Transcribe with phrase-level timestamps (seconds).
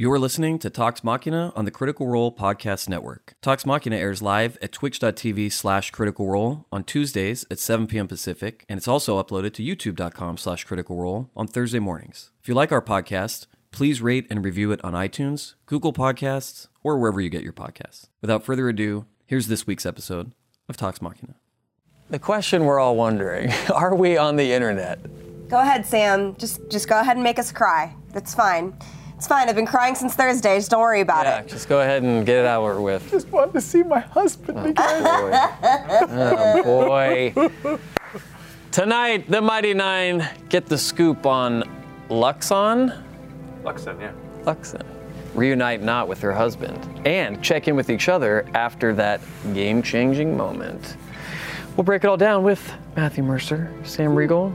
[0.00, 3.34] You're listening to Talks Machina on the Critical Role Podcast Network.
[3.42, 8.06] Talks Machina airs live at twitch.tv slash critical role on Tuesdays at 7 p.m.
[8.06, 12.30] Pacific, and it's also uploaded to youtube.com slash critical role on Thursday mornings.
[12.40, 16.96] If you like our podcast, please rate and review it on iTunes, Google Podcasts, or
[16.96, 18.06] wherever you get your podcasts.
[18.20, 20.30] Without further ado, here's this week's episode
[20.68, 21.34] of Talks Machina.
[22.08, 25.00] The question we're all wondering are we on the internet?
[25.48, 26.36] Go ahead, Sam.
[26.36, 27.96] Just just go ahead and make us cry.
[28.12, 28.78] That's fine.
[29.18, 29.48] It's fine.
[29.48, 30.58] I've been crying since Thursday.
[30.58, 31.48] Just don't worry about Yeah, it.
[31.48, 33.10] just go ahead and get it over with.
[33.10, 34.76] just wanted to see my husband oh, again.
[36.14, 37.34] Oh boy.
[38.70, 41.64] Tonight, the Mighty Nein get the scoop on
[42.08, 43.02] Luxon.
[43.64, 44.12] Luxon, yeah.
[44.44, 44.86] Luxon.
[45.34, 49.20] Reunite Nott with her husband and check in with each other after that
[49.52, 50.96] game changing moment.
[51.76, 54.54] We'll break it all down with Matthew Mercer, Sam Riegel.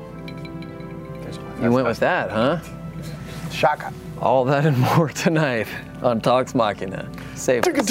[1.61, 2.59] You went with that, huh?
[3.51, 3.93] Shaka.
[4.21, 5.67] All that and more tonight
[6.01, 7.09] on Talks Machina.
[7.35, 7.87] Save us.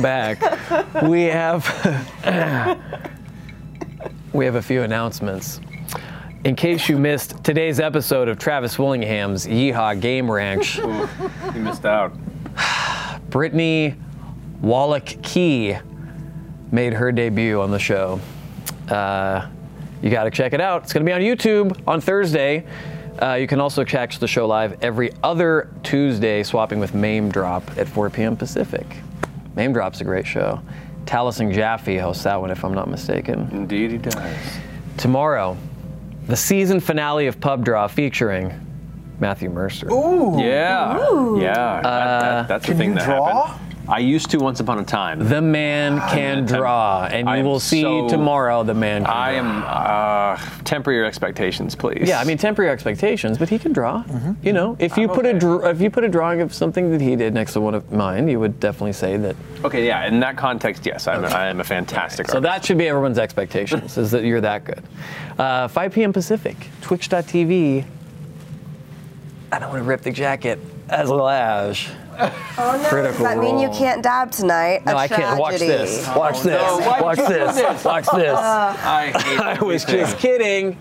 [0.00, 1.02] Welcome back.
[1.02, 1.64] We have
[4.32, 5.60] we have a few announcements.
[6.44, 11.06] In case you missed today's episode of Travis Willingham's Yeehaw Game Ranch, You
[11.56, 12.12] missed out.
[13.30, 13.94] Brittany
[14.62, 15.76] Wallach Key
[16.72, 18.20] made her debut on the show.
[18.88, 19.48] Uh,
[20.02, 20.84] you got to check it out.
[20.84, 22.66] It's going to be on YouTube on Thursday.
[23.20, 27.76] Uh, you can also catch the show live every other Tuesday, swapping with Mame Drop
[27.76, 28.36] at 4 p.m.
[28.36, 28.86] Pacific.
[29.56, 30.60] Mame Drop's a great show.
[31.04, 33.48] Taliesin Jaffe hosts that one, if I'm not mistaken.
[33.52, 34.16] Indeed, he does.
[34.96, 35.56] Tomorrow,
[36.26, 38.52] the season finale of Pub Draw featuring
[39.18, 39.88] Matthew Mercer.
[39.90, 41.36] Yeah.
[41.38, 41.80] Yeah.
[41.82, 43.46] that- that- that's the Can thing you that draw?
[43.46, 43.69] happened.
[43.88, 45.28] I used to once upon a time.
[45.28, 49.32] The man can draw, and I you will see so- tomorrow the man can I
[49.32, 49.40] draw.
[49.40, 49.64] am.
[49.66, 52.08] Uh, temper your expectations, please.
[52.08, 54.04] Yeah, I mean temper your expectations, but he can draw.
[54.42, 55.38] You know, if you put a okay.
[55.38, 57.90] dr- if you put a drawing of something that he did next to one of
[57.90, 59.34] mine, you would definitely say that.
[59.64, 60.06] Okay, yeah.
[60.06, 61.24] In that context, yes, I'm.
[61.24, 62.26] I am a fantastic.
[62.26, 62.32] Artist.
[62.32, 64.82] So that should be everyone's expectations is that you're that good.
[65.38, 66.12] Uh, 5 p.m.
[66.12, 67.84] Pacific, Twitch.tv.
[69.52, 70.58] I don't want to rip the jacket
[70.88, 71.90] as a Lash.
[72.58, 74.84] Oh no, Critical does that mean you can't dab tonight?
[74.84, 75.38] No, A I can't.
[75.38, 75.70] Watch tragedy.
[75.70, 76.06] this.
[76.08, 76.62] Watch oh, this.
[76.62, 77.56] no, Watch would you do this.
[77.56, 77.84] this?
[77.84, 78.36] Watch this.
[78.36, 78.76] Uh, uh.
[78.80, 80.78] I, hate I was just kidding.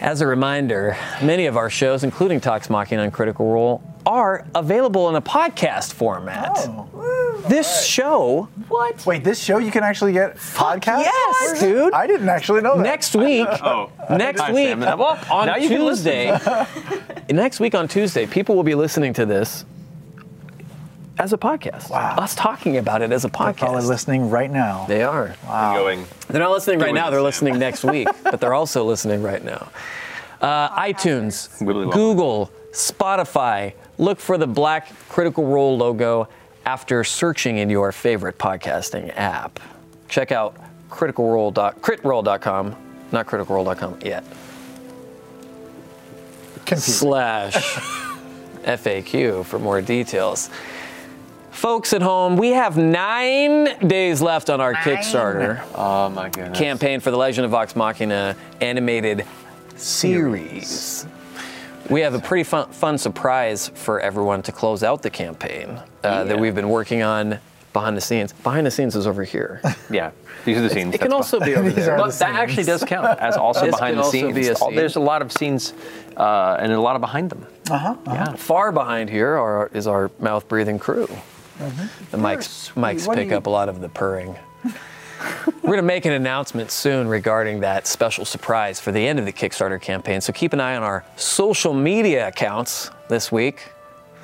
[0.00, 5.08] As a reminder, many of our shows, including Talks Machina on Critical Role, are available
[5.08, 6.50] in a podcast format.
[6.56, 7.42] Oh.
[7.48, 9.04] This show, what?
[9.06, 11.00] Wait, this show you can actually get podcast?
[11.00, 11.92] yes, dude.
[11.92, 12.82] I didn't actually know that.
[12.82, 13.90] Next week, Oh.
[14.10, 14.80] next week Sam.
[14.80, 16.38] Well, on now you can listen.
[16.38, 16.66] Tuesday,
[17.30, 19.64] next week on Tuesday, people will be listening to this
[21.18, 21.90] as a podcast.
[21.90, 22.16] Wow.
[22.16, 23.44] Us talking about it as a podcast.
[23.60, 24.86] They're probably listening right now.
[24.86, 25.36] They are.
[25.46, 26.06] Going.
[26.28, 27.10] They're not listening right now.
[27.10, 29.70] They're listening next week, but they're also listening right now.
[30.40, 31.92] Uh, iTunes, Wibbly.
[31.92, 33.74] Google, Spotify.
[33.98, 36.28] Look for the black Critical Role logo
[36.66, 39.60] after searching in your favorite podcasting app.
[40.08, 40.56] Check out
[40.90, 41.52] criticalrole.
[41.80, 42.76] critroll.com,
[43.12, 44.24] not criticalrole.com yet.
[46.66, 46.98] Confused.
[46.98, 47.54] Slash
[48.64, 50.50] FAQ for more details.
[51.64, 56.58] Folks at home, we have nine days left on our Kickstarter Oh my goodness.
[56.58, 59.24] campaign for the Legend of Vox Machina animated
[59.74, 61.06] series.
[61.88, 66.24] We have a pretty fun, fun surprise for everyone to close out the campaign uh,
[66.24, 67.38] that we've been working on
[67.72, 68.34] behind the scenes.
[68.34, 69.62] Behind the scenes is over here.
[69.90, 70.10] Yeah.
[70.44, 70.94] These are the scenes.
[70.94, 71.96] it can also be over These there.
[71.96, 74.34] But the that actually does count as also This behind the also scenes.
[74.34, 74.74] be a scene.
[74.74, 75.72] There's a lot of scenes
[76.18, 77.46] uh, and a lot of behind them.
[77.70, 77.96] Uh huh.
[78.06, 78.34] Yeah.
[78.34, 81.08] Far behind here are, is our mouth breathing crew.
[81.58, 84.36] The mics, mics What pick you- up a lot of the purring.
[85.62, 89.24] We're going to make an announcement soon regarding that special surprise for the end of
[89.24, 90.20] the Kickstarter campaign.
[90.20, 93.60] So keep an eye on our social media accounts this week.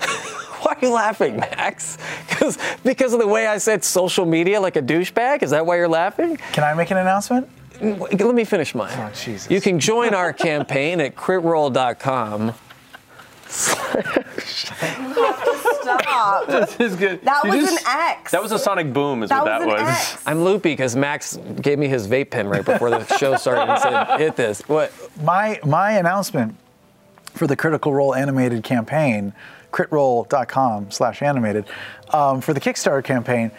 [0.63, 1.97] why are you laughing, Max?
[2.29, 5.43] Because because of the way I said social media like a douchebag?
[5.43, 6.37] Is that why you're laughing?
[6.53, 7.49] Can I make an announcement?
[7.81, 8.93] Let me finish mine.
[8.95, 9.51] Oh, Jesus.
[9.51, 12.53] You can join our campaign at critroll.com.
[15.83, 16.47] Stop.
[16.49, 17.23] This is good.
[17.23, 18.31] That You was just- an X.
[18.33, 19.99] That was a sonic boom, is That what was that an was.
[19.99, 20.23] X.
[20.27, 23.81] I'm loopy because Max gave me his vape pen right before the show started and
[23.83, 24.93] said, "Hit this." What?
[25.23, 26.55] My my announcement
[27.35, 29.33] for the Critical Role animated campaign,
[29.73, 31.65] critroll.com slash animated,
[32.13, 33.51] um, for the Kickstarter campaign,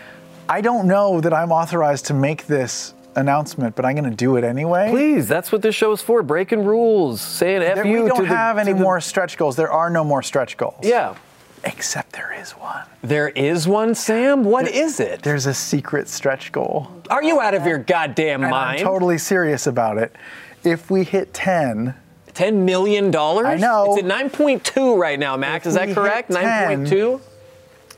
[0.49, 4.35] I don't know that I'm authorized to make this announcement, but I'm going to do
[4.37, 4.89] it anyway.
[4.91, 6.23] Please, that's what this show is for.
[6.23, 8.99] Breaking rules, saying "f There- you" we don't to the- have any to the- more
[9.01, 9.55] stretch goals.
[9.55, 10.75] There are no more stretch goals.
[10.83, 11.15] Yeah,
[11.63, 12.81] Except there is one.
[13.03, 14.43] there is one, Sam.
[14.43, 15.21] What is it?
[15.21, 16.87] There's a secret stretch goal.
[17.09, 18.79] Are you out of your goddamn And mind?
[18.79, 20.15] I'm totally serious about it.
[20.63, 21.95] If we hit 10,
[22.33, 23.45] Ten million dollars?
[23.45, 23.91] I know.
[23.93, 25.65] It's at nine point two right now, Max.
[25.65, 26.29] Is that correct?
[26.29, 27.19] Nine point two.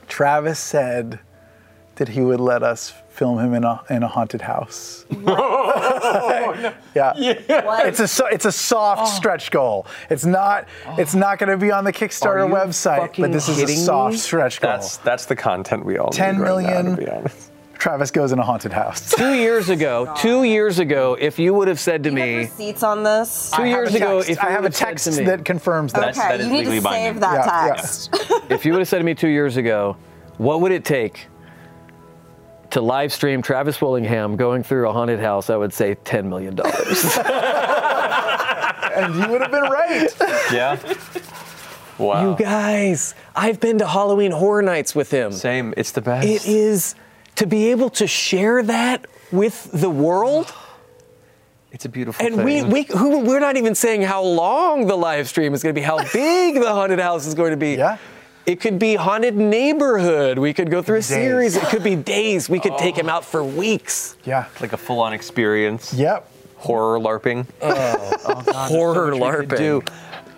[0.07, 1.19] Travis said
[1.95, 5.06] that he would let us film him in a in a haunted house.
[5.25, 7.65] Oh, yeah.
[7.65, 7.88] What?
[7.88, 9.06] It's a it's a soft Oh.
[9.06, 9.86] stretch goal.
[10.10, 10.68] It's not
[10.98, 14.18] it's not going to be on the Kickstarter website, but this is a soft me?
[14.19, 14.71] stretch goal.
[14.71, 16.95] That's that's the content we all 10 need right now, million.
[16.98, 17.51] to be honest.
[17.77, 19.12] Travis goes in a haunted house.
[19.12, 22.36] Two years ago, oh two years ago, if you would have said to you me,
[22.38, 23.51] receipts on this?
[23.56, 26.10] Two years ago, if I have a would've said text me- that confirms that.
[26.18, 27.13] Okay, that is you need to legally binding.
[27.13, 27.74] save that Yeah, yeah.
[27.75, 28.10] text.
[28.50, 29.98] if you would have said to me two years ago,
[30.38, 31.27] what would it take
[32.74, 35.50] to live stream Travis Willingham going through a haunted house?
[35.50, 37.18] I would say ten million dollars.
[38.96, 40.10] and you would have been right.
[40.52, 40.78] Yeah.
[42.00, 42.31] Wow.
[42.31, 45.31] you guys, I've been to Halloween Horror Nights with him.
[45.31, 45.74] Same.
[45.78, 46.28] It's the best.
[46.28, 46.96] It is
[47.36, 50.52] to be able to share that with the world.
[51.72, 52.46] It's a beautiful And thing.
[52.46, 55.80] we, we who, we're not even saying how long the live stream is going to
[55.80, 57.75] be, how big the haunted house is going to be.
[57.75, 57.98] Yeah.
[58.45, 60.38] It could be haunted neighborhood.
[60.38, 61.07] We could go through a Days.
[61.07, 61.56] series.
[61.56, 62.50] It could be days.
[62.50, 63.45] We could take him out for oh.
[63.45, 64.18] weeks.
[64.25, 64.45] Yeah.
[64.60, 65.94] like a full-on experience.
[65.94, 66.30] Yep.
[66.57, 67.45] Horror LARPing.
[67.62, 69.50] Oh, oh, Horror what you LARPing.
[69.50, 69.84] could do.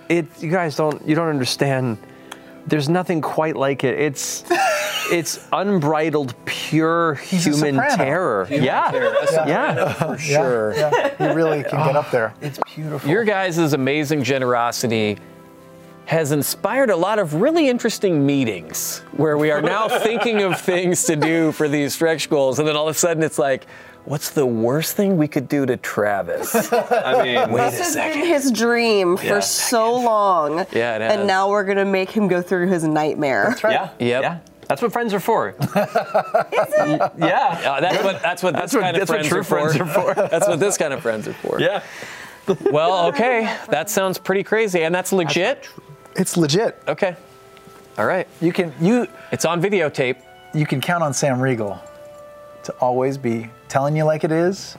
[0.10, 0.26] It.
[0.40, 1.08] You guys don't.
[1.08, 1.98] You don't understand.
[2.68, 4.00] There's nothing quite like it.
[4.00, 4.44] It's.
[5.12, 7.96] It's unbridled, pure a human soprano.
[7.96, 8.48] terror.
[8.50, 8.92] yeah.
[9.48, 9.94] Yeah.
[9.94, 10.74] For sure.
[10.74, 11.28] Yeah, yeah.
[11.30, 12.34] He really can get up there.
[12.42, 13.08] It's beautiful.
[13.08, 15.20] Your guys' amazing generosity
[16.06, 21.04] has inspired a lot of really interesting meetings where we are now thinking of things
[21.06, 23.66] to do for these stretch goals, and then all of a sudden it's like,
[24.06, 26.56] what's the worst thing we could do to Travis?
[26.74, 28.22] I mean, Wait a This has second.
[28.22, 30.60] been his dream for so long.
[30.72, 31.14] Yeah, it has.
[31.18, 33.56] And now we're gonna make him go through his nightmare.
[33.64, 33.90] yeah.
[34.00, 34.22] Yep.
[34.22, 34.40] Yeah.
[34.68, 35.54] That's what friends are for.
[35.60, 37.62] yeah.
[37.66, 39.76] Uh, that's what that's what this what- kind of that's what friends, true are, friends
[39.80, 40.14] are for.
[40.16, 41.60] that's what this kind of friends are for.
[41.60, 41.84] Yeah.
[42.72, 45.68] Well, okay, that sounds pretty crazy, and that's legit.
[46.16, 46.82] It's legit.
[46.88, 47.16] Okay.
[47.98, 48.28] All right.
[48.42, 50.18] You can you It's on videotape.
[50.54, 51.80] you can count on Sam Riegel
[52.64, 54.78] to always be telling you like it is.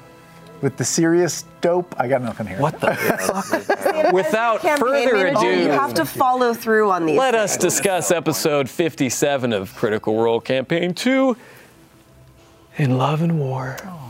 [0.63, 2.59] With the serious dope, I got nothing here.
[2.59, 2.89] What the?
[4.15, 7.19] Without further manager, ado, you have to follow through on these.
[7.19, 11.37] let us discuss episode 57 of Critical Role Campaign 2
[12.79, 13.77] in Love and War.
[13.85, 14.06] Oh.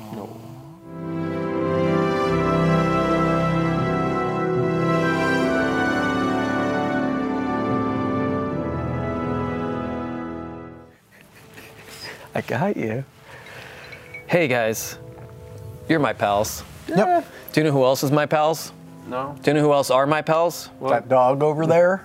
[12.37, 13.03] I got you.
[14.27, 14.99] Hey guys,
[15.89, 16.65] you're my pals.
[16.87, 17.25] Yep.
[17.55, 18.75] Do you know who else is my pals?
[19.09, 19.35] No.
[19.43, 20.69] Do you know who else are my pals?
[20.83, 22.05] That dog over there.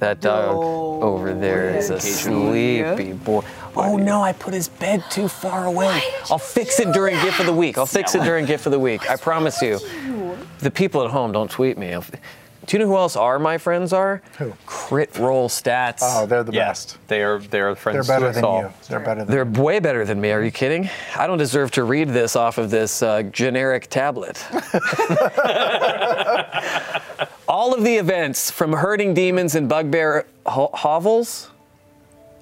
[0.00, 3.44] That dog Oh, over there is a sleepy boy.
[3.76, 6.02] Oh no, I put his bed too far away.
[6.32, 7.78] I'll fix it during GIF of the week.
[7.78, 9.08] I'll fix it during GIF of the week.
[9.08, 9.78] I promise you.
[10.58, 11.96] The people at home don't tweet me.
[12.70, 14.22] I'll- Do you know who else are my friends are?
[14.38, 14.52] Who?
[14.66, 15.98] Crit roll stats.
[16.02, 16.68] Oh, they're the Yeah.
[16.68, 16.98] best.
[17.08, 17.38] They are.
[17.40, 18.06] They are friends.
[18.06, 18.60] They're better to than all.
[18.62, 18.70] you.
[18.88, 20.30] They're better than They're way better than me.
[20.30, 20.88] Are you kidding?
[21.16, 24.44] I don't deserve to read this off of this uh, generic tablet.
[27.48, 31.50] All of the events from herding demons and bugbear ho- hovels,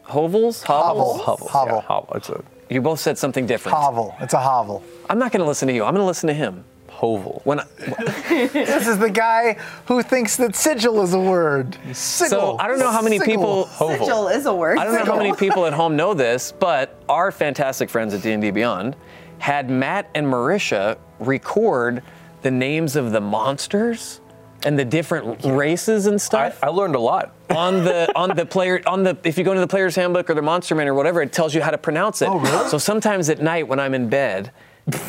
[0.02, 1.20] hovels, hovels.
[1.22, 1.46] Hovel.
[1.46, 1.80] Yeah, Hovel.
[1.80, 2.12] hovel.
[2.16, 3.76] It's a You both said something different.
[3.78, 4.14] hovel.
[4.20, 4.82] It's a hovel.
[5.08, 5.84] I'm not going to listen to you.
[5.84, 6.64] I'm going to listen to him.
[6.98, 7.40] Hovel.
[7.44, 7.64] When I,
[8.52, 9.54] This is the guy
[9.86, 11.76] who thinks that sigil is a word.
[11.92, 12.28] Sigil.
[12.28, 13.34] so I don't know how many Sigil.
[13.36, 13.66] people.
[13.66, 14.78] Sigil is a word.
[14.78, 18.22] I don't know how many people at home know this, but our fantastic friends at
[18.22, 18.96] D&D Beyond
[19.38, 22.02] had Matt and Marisha record
[22.42, 24.20] the names of the monsters
[24.64, 27.32] and the different races and I, stuff I learned a lot.
[27.50, 30.34] on the on the player on the if you go into the player's handbook or
[30.34, 32.68] the monster man or whatever it tells you how to pronounce it Oh, really?
[32.68, 34.50] so sometimes at night when i'm in bed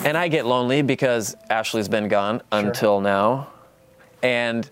[0.06, 3.48] and i get lonely because ashley's been gone until now
[4.24, 4.70] and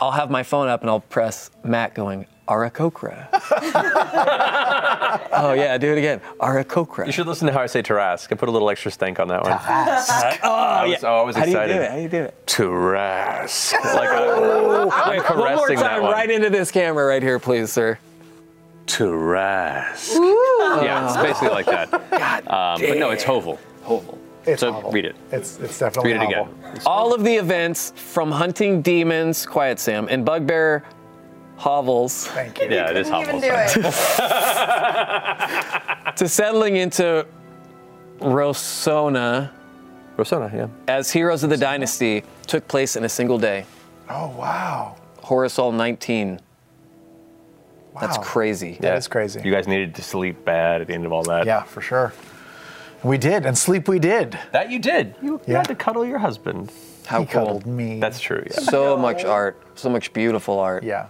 [0.00, 3.28] i'll have my phone up and i'll press matt going aarakocra
[5.32, 8.32] oh yeah do it again aarakocra You should listen to how I say Tarrasque.
[8.32, 9.52] I put a little extra stank on that one.
[9.52, 10.40] Tarrasque.
[10.42, 11.74] oh I was, oh, I was how do you excited.
[11.74, 13.74] do it how do you do it Tarrasque.
[13.94, 16.12] Like I, I'm Wait, one more caressing that time one.
[16.12, 17.98] right into this camera right here please sir
[18.84, 20.14] to rest.
[20.16, 21.88] Yeah, it's basically like that.
[22.10, 23.58] God Um, but no, it's Hovel.
[23.82, 24.18] Hovel.
[24.44, 24.90] It's so Hovel.
[24.92, 25.14] read it.
[25.30, 26.48] It's it's definitely Read it Hovel.
[26.64, 26.80] again.
[26.86, 30.84] All of the events from hunting demons, Quiet Sam, and bugbear
[31.56, 32.68] hovels Thank you.
[32.70, 33.72] Yeah, it is Couldn't even do it.
[36.16, 37.26] to settling into
[38.18, 39.50] Rosohna
[40.16, 40.66] Rosohna, yeah.
[40.88, 43.64] as heroes of the dynasty took place in a single day.
[44.10, 44.96] Oh wow.
[45.22, 46.38] Horisal 19.
[47.92, 48.00] Wow.
[48.00, 48.24] That's Wow.
[48.24, 48.76] crazy.
[48.80, 49.40] That is crazy.
[49.44, 51.46] You guys needed to sleep bad at the end of all that.
[51.46, 52.12] yeah, for sure.
[53.02, 54.38] We did, and sleep we did.
[54.52, 55.14] That you did.
[55.20, 55.58] You, you Yeah.
[55.58, 56.70] had to cuddle your husband.
[57.06, 57.44] How he cool.
[57.46, 57.98] cuddled me.
[57.98, 58.44] That's true.
[58.46, 58.60] Yeah.
[58.60, 60.84] So much art, so much beautiful art.
[60.84, 61.06] yeah.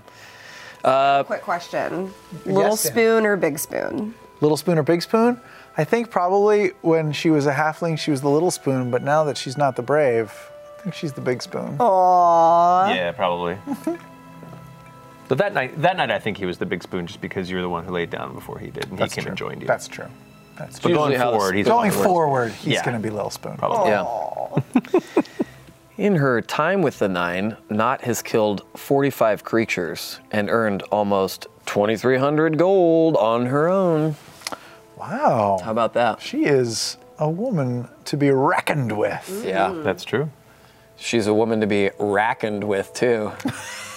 [0.83, 2.13] Uh, Quick question:
[2.47, 2.93] Little Yes, Dan.
[2.93, 4.15] spoon or big spoon?
[4.41, 5.41] Little spoon or big spoon?
[5.77, 9.23] I think probably when she was a halfling, she was the little spoon, but now
[9.25, 10.33] that she's not the brave,
[10.79, 11.79] I think she's the big spoon.
[11.79, 12.95] Aww.
[12.95, 13.57] Yeah, probably.
[15.29, 17.57] but that night, that night, I think he was the big spoon, just because you
[17.57, 19.31] were the one who laid down before he did, and That's he came true.
[19.31, 19.69] and joined you.
[19.69, 20.07] That's true.
[20.57, 22.85] That's but going usually how the forward, he's Going the one who- forward, he's Yeah.
[22.85, 23.57] going to be little spoon.
[23.57, 23.91] Probably.
[23.91, 25.23] Yeah.
[25.99, 32.59] In her time with the Nein, Nott has killed 45 creatures and earned almost 2,300
[32.59, 34.17] gold on her own.
[34.97, 35.61] Wow.
[35.63, 36.21] How about that?
[36.21, 39.45] She is a woman to be reckoned with.
[39.47, 39.73] Yeah.
[39.85, 40.31] That's true.
[40.97, 43.33] She's a woman to be reckoned with, too.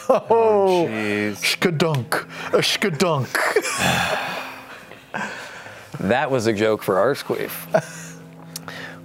[0.07, 1.37] Oh, Jeez.
[1.41, 3.35] shkadunk, a shkadunk.
[5.99, 8.01] That was a joke for Arsequeef.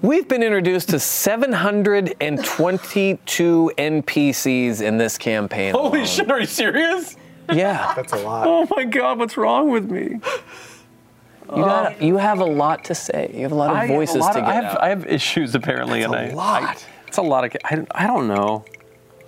[0.02, 5.74] We've been introduced to 722 NPCs in this campaign.
[5.74, 6.06] Holy alone.
[6.06, 6.30] shit!
[6.30, 7.16] Are you serious?
[7.52, 7.92] Yeah.
[7.96, 8.46] That's a lot.
[8.46, 9.18] Oh my god!
[9.18, 10.20] What's wrong with me?
[11.50, 13.28] You, got, you have a lot to say.
[13.34, 14.82] You have a lot of I- a voices lot to of- get I have, out.
[14.82, 16.62] I have issues apparently, That's and a I, lot.
[16.62, 16.76] I-
[17.08, 17.52] it's a lot of.
[17.64, 18.64] I, I don't know.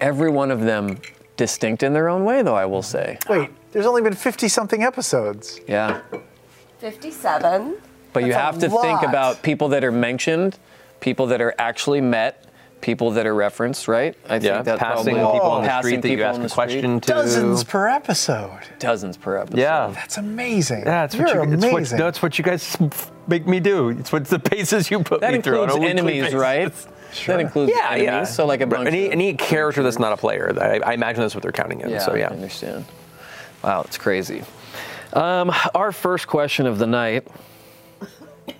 [0.01, 0.99] Every one of them
[1.37, 3.19] distinct in their own way, though, I will say.
[3.29, 5.59] Wait, there's only been 50 something episodes.
[5.67, 6.01] Yeah.
[6.83, 7.77] Fifty-seven.
[8.13, 10.59] But you have a to think about people that are mentioned,
[10.99, 12.45] people that are actually met,
[12.81, 14.17] people that are referenced, right?
[14.29, 16.49] I Yeah, think that's passing probably people on the passing street that you ask a
[16.53, 17.07] question to.
[17.09, 18.63] Dozens per episode.
[18.81, 19.59] Dozens per episode.
[19.61, 19.93] Yeah.
[19.95, 20.83] That's amazing.
[20.85, 21.99] Yeah, it's You're what you, it's what, amazing.
[22.01, 22.77] no, it's what you guys
[23.29, 23.91] make me do.
[23.91, 26.35] It's what the paces you put That me through on includes enemies, basis.
[26.35, 26.73] right?
[27.27, 28.05] That includes Yeah, enemies.
[28.07, 28.25] yeah.
[28.25, 30.53] So like a bunch any of, any character that's not a player.
[30.59, 31.91] I, I imagine that's what they're counting in.
[31.91, 32.87] yeah, so I understand.
[33.63, 34.43] Wow, it's crazy.
[35.13, 37.27] Um, our first question of the night,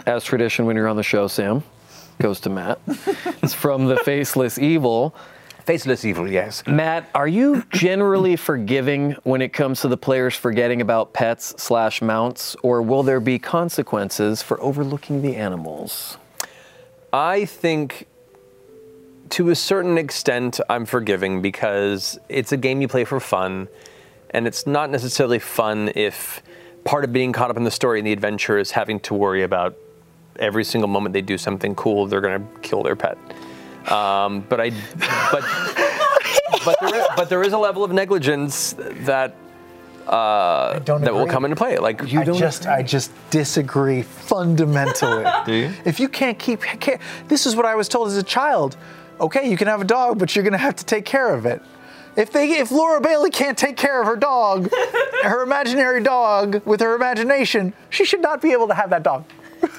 [0.07, 1.63] as tradition when you're on the show, Sam,
[2.21, 2.79] goes to Matt.
[3.43, 5.15] it's from the Faceless Evil.
[5.65, 6.65] Faceless evil, yes.
[6.67, 12.03] Matt, are you generally forgiving when it comes to the players forgetting about pets slash
[12.03, 16.19] mounts, or will there be consequences for overlooking the animals?
[17.13, 18.09] I think
[19.31, 23.69] to a certain extent I'm forgiving because it's a game you play for fun,
[24.33, 26.43] and it's not necessarily fun if
[26.85, 29.43] part of being caught up in the story and the adventure is having to worry
[29.43, 29.77] about
[30.39, 33.19] every single moment they do something cool, they're going to kill their pet.
[33.91, 34.71] Um, but I,
[35.31, 35.43] but,
[36.65, 39.35] but, there is, but there is a level of negligence that
[40.07, 41.79] uh, that will come into play.
[41.79, 45.25] Like I just, I just disagree fundamentally.
[45.47, 45.73] Do you?
[45.85, 48.77] If you can't keep, can't, this is what I was told as a child.
[49.21, 51.47] Okay, you can have a dog, but you're going to have to take care of
[51.47, 51.63] it.
[52.17, 54.71] If they, if Laura Bailey can't take care of her dog,
[55.23, 59.25] her imaginary dog with her imagination, she should not be able to have that dog.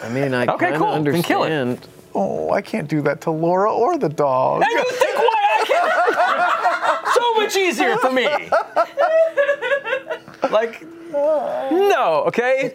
[0.02, 0.88] I mean, I Okay, kinda cool.
[0.88, 1.25] Then understand.
[1.25, 1.88] kill it.
[2.16, 4.63] Oh, I can't do that to Laura or the dog.
[4.70, 7.13] you think why I can?
[7.13, 8.25] so much easier for me.
[10.52, 12.74] like, no, okay.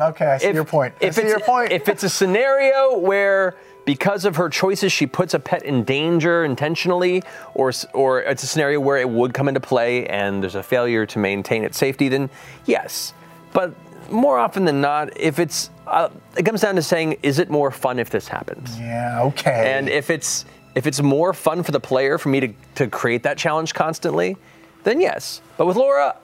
[0.00, 0.94] Okay, I see your point.
[1.02, 1.72] I If see it's, your point.
[1.72, 3.56] If it's a scenario where
[3.88, 7.22] because of her choices she puts a pet in danger intentionally,
[7.54, 11.06] or or it's a scenario where it would come into play and there's a failure
[11.06, 12.28] to maintain its safety, then
[12.66, 13.14] yes.
[13.54, 13.72] But
[14.10, 17.70] more often than not, if it's uh, it comes down to saying, is it more
[17.70, 18.78] fun if this happens?
[18.78, 19.72] yeah, okay.
[19.74, 23.22] And if it's if it's more fun for the player for me to, to create
[23.22, 24.36] that challenge constantly,
[24.84, 25.40] then yes.
[25.56, 26.14] But with Laura,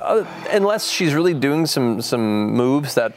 [0.00, 3.16] uh, unless she's really doing some some moves that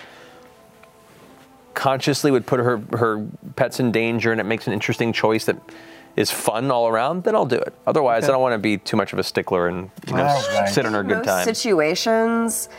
[1.74, 3.26] consciously would put her her
[3.56, 5.58] pets in danger and it makes an interesting choice that
[6.16, 7.74] is fun all around, then I'll do it.
[7.88, 10.70] Otherwise, I don't want to be too much of a stickler and you know right.
[10.70, 11.46] sit on her good Most time.
[11.46, 12.70] situations,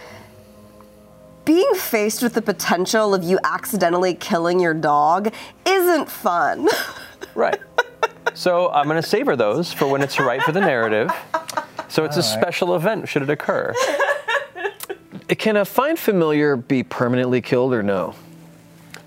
[1.45, 5.33] being faced with the potential of you accidentally killing your dog
[5.67, 6.69] isn't fun.
[7.35, 7.59] Right.
[8.35, 11.11] So I'm going to savor those for when it's right for the narrative.
[11.89, 12.41] So it's a All right.
[12.41, 13.75] special event should it occur.
[15.39, 18.15] Can a find familiar be permanently killed or no?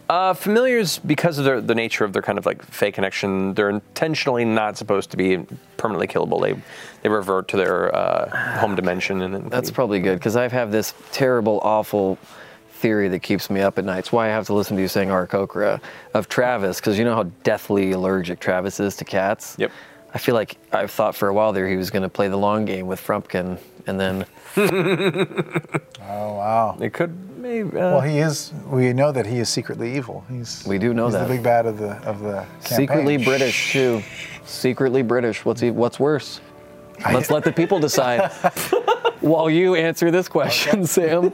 [0.09, 3.69] Uh, familiars, because of their, the nature of their kind of like fake connection, they're
[3.69, 5.37] intentionally not supposed to be
[5.75, 6.41] permanently killable.
[6.41, 6.61] They
[7.01, 10.71] they revert to their uh, home dimension, and then That's probably good because I have
[10.71, 12.17] this terrible, awful
[12.71, 13.99] theory that keeps me up at night.
[13.99, 15.81] It's why I have to listen to you saying Aarakocra
[16.13, 19.55] of Travis because you know how deathly allergic Travis is to cats.
[19.59, 19.71] Yep.
[20.13, 22.37] I feel like I've thought for a while there he was going to play the
[22.37, 26.77] long game with Frumpkin, and then Oh wow.
[26.79, 27.69] it could maybe.
[27.77, 28.53] Uh, Well, he is.
[28.67, 30.23] We know that he is secretly evil.
[30.29, 30.63] He's.
[30.67, 31.27] We do know he's that.
[31.27, 32.45] the big bad of the of the.
[32.59, 33.17] secretly.
[33.17, 34.01] British too.
[34.45, 35.43] Secretly British.
[35.45, 36.41] What's he, what's worse?
[37.11, 38.31] Let's let the people decide.
[39.21, 41.31] While you answer this question, Sam,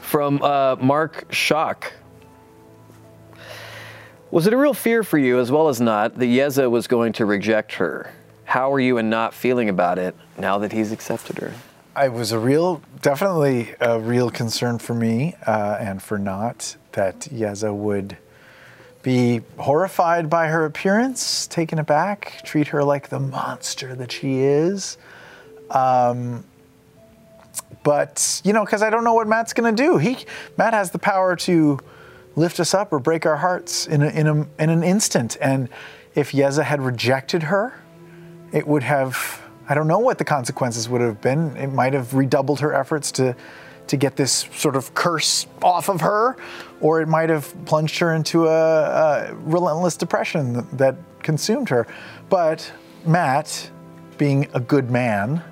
[0.00, 1.92] from uh, Mark Shock.
[4.30, 7.12] Was it a real fear for you, as well as Nott, that Yeza was going
[7.14, 8.12] to reject her?
[8.44, 11.52] How are you and Nott feeling about it now that he's accepted her?
[11.96, 17.20] It was a real, definitely a real concern for me uh, and for Nott that
[17.20, 18.16] Yeza would
[19.04, 24.98] be horrified by her appearance, taken aback, treat her like the monster that she is.
[25.70, 26.44] Um,
[27.84, 29.96] but you know, because I don't know what Matt's going to do.
[29.96, 30.16] He
[30.58, 31.78] Matt has the power to
[32.34, 35.36] lift us up or break our hearts in a, in a, in an instant.
[35.40, 35.68] And
[36.16, 37.72] if Yeza had rejected her,
[38.52, 41.56] it would have I don't know what the consequences would have been.
[41.56, 43.34] It might have redoubled her efforts to
[43.86, 46.36] to get this sort of curse off of her,
[46.80, 51.86] or it might have plunged her into a, a relentless depression that, consumed her.
[52.28, 52.70] But
[53.06, 53.70] Matt,
[54.18, 55.42] being a good man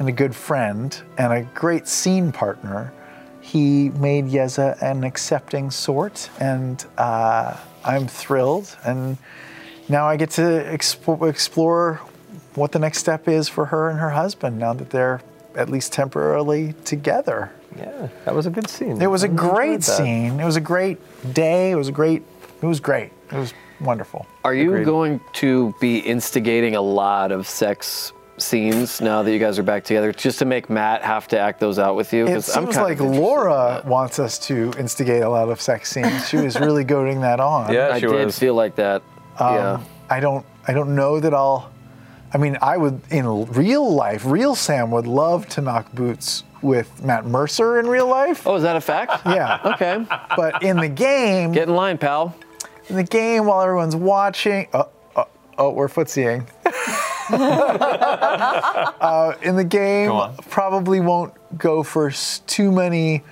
[0.00, 2.92] and a good friend and a great scene partner,
[3.40, 8.76] he made Yeza an accepting sort, and uh, I'm thrilled.
[8.84, 9.18] And
[9.88, 12.00] now I get to expo- explore
[12.56, 15.20] what the next step is for her and her husband now that they're
[15.54, 17.50] at least temporarily together.
[17.78, 19.00] yeah, that was a good scene.
[19.00, 20.40] It was a I enjoyed great scene.
[20.40, 20.98] It was a great
[21.34, 21.70] day.
[21.70, 22.22] It was a great.
[22.62, 23.12] It was great.
[23.30, 24.26] It was wonderful.
[24.44, 24.84] Are you Agreed.
[24.86, 29.82] going to be instigating a lot of sex scenes now that you guys are back
[29.84, 32.26] together, just to make Matt have to act those out with you?
[32.26, 35.48] It 'Cause I'm seems like of interested in Laura wants us to instigate a lot
[35.48, 36.28] of sex scenes.
[36.28, 37.72] She was really goading that on.
[37.72, 38.38] Yeah, I she did was.
[38.38, 39.02] feel like that.
[39.40, 39.72] yeah.
[39.72, 40.44] Um, I don't.
[40.68, 41.70] I don't know that I'll.
[42.32, 44.24] I mean, I would in real life.
[44.24, 48.46] Real Sam would love to knock boots with Matt Mercer in real life.
[48.46, 49.22] Oh, is that a fact?
[49.26, 49.58] Yeah.
[49.76, 50.04] Okay.
[50.36, 52.34] But in the game, Get in line, pal.
[52.88, 54.66] in the game while everyone's watching.
[54.72, 56.46] Oh, oh, oh we're footsying.
[57.30, 60.12] uh, in the game,
[60.50, 62.10] probably won't go for
[62.46, 63.22] too many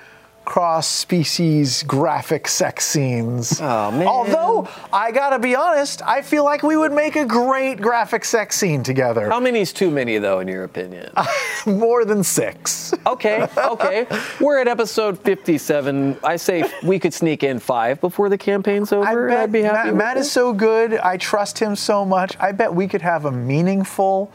[0.44, 3.61] cross-species graphic sex scenes.
[3.61, 4.07] Oh, man.
[4.07, 8.57] Although I gotta be honest, I feel like we would make a great graphic sex
[8.57, 9.28] scene together.
[9.30, 11.11] How many is too many, though, in your opinion?
[11.66, 12.92] More than six.
[13.07, 14.07] okay, okay.
[14.40, 16.18] We're at episode 57.
[16.22, 19.28] I say we could sneak in five before the campaign's over.
[19.28, 19.88] and I'd be happy.
[19.88, 20.94] Matt, Matt is so good.
[20.94, 22.37] I trust him so much.
[22.38, 24.30] I bet we could have a meaningful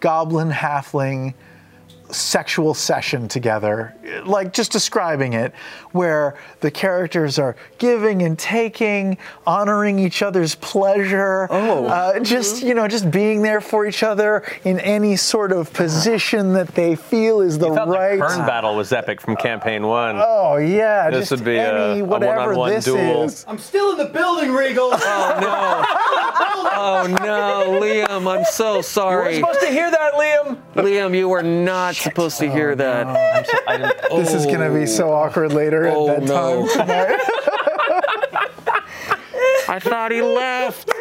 [0.00, 1.34] goblin halfling
[2.10, 3.94] sexual session together,
[4.24, 5.52] like just describing it,
[5.92, 11.46] where the characters are giving and taking, honoring each other's pleasure.
[11.50, 11.86] Oh.
[11.86, 16.52] Uh, just, you know, just being there for each other in any sort of position
[16.54, 18.16] that they feel is the I thought right.
[18.18, 20.16] the Kern battle was epic from campaign one.
[20.18, 23.24] Oh yeah, This just would be a- any a whatever one-on-one this duel.
[23.24, 23.44] is.
[23.48, 24.90] I'm still in the building, Riegel.
[24.92, 25.84] Oh no,
[26.72, 29.36] oh, no, Liam, I'm so sorry.
[29.36, 30.58] You're supposed to hear that, Liam.
[30.74, 33.06] Liam, you were not supposed to hear that.
[34.10, 36.68] This is gonna be so awkward later Oh, at bedtime no.
[36.72, 37.20] tonight.
[39.68, 40.90] I thought he left.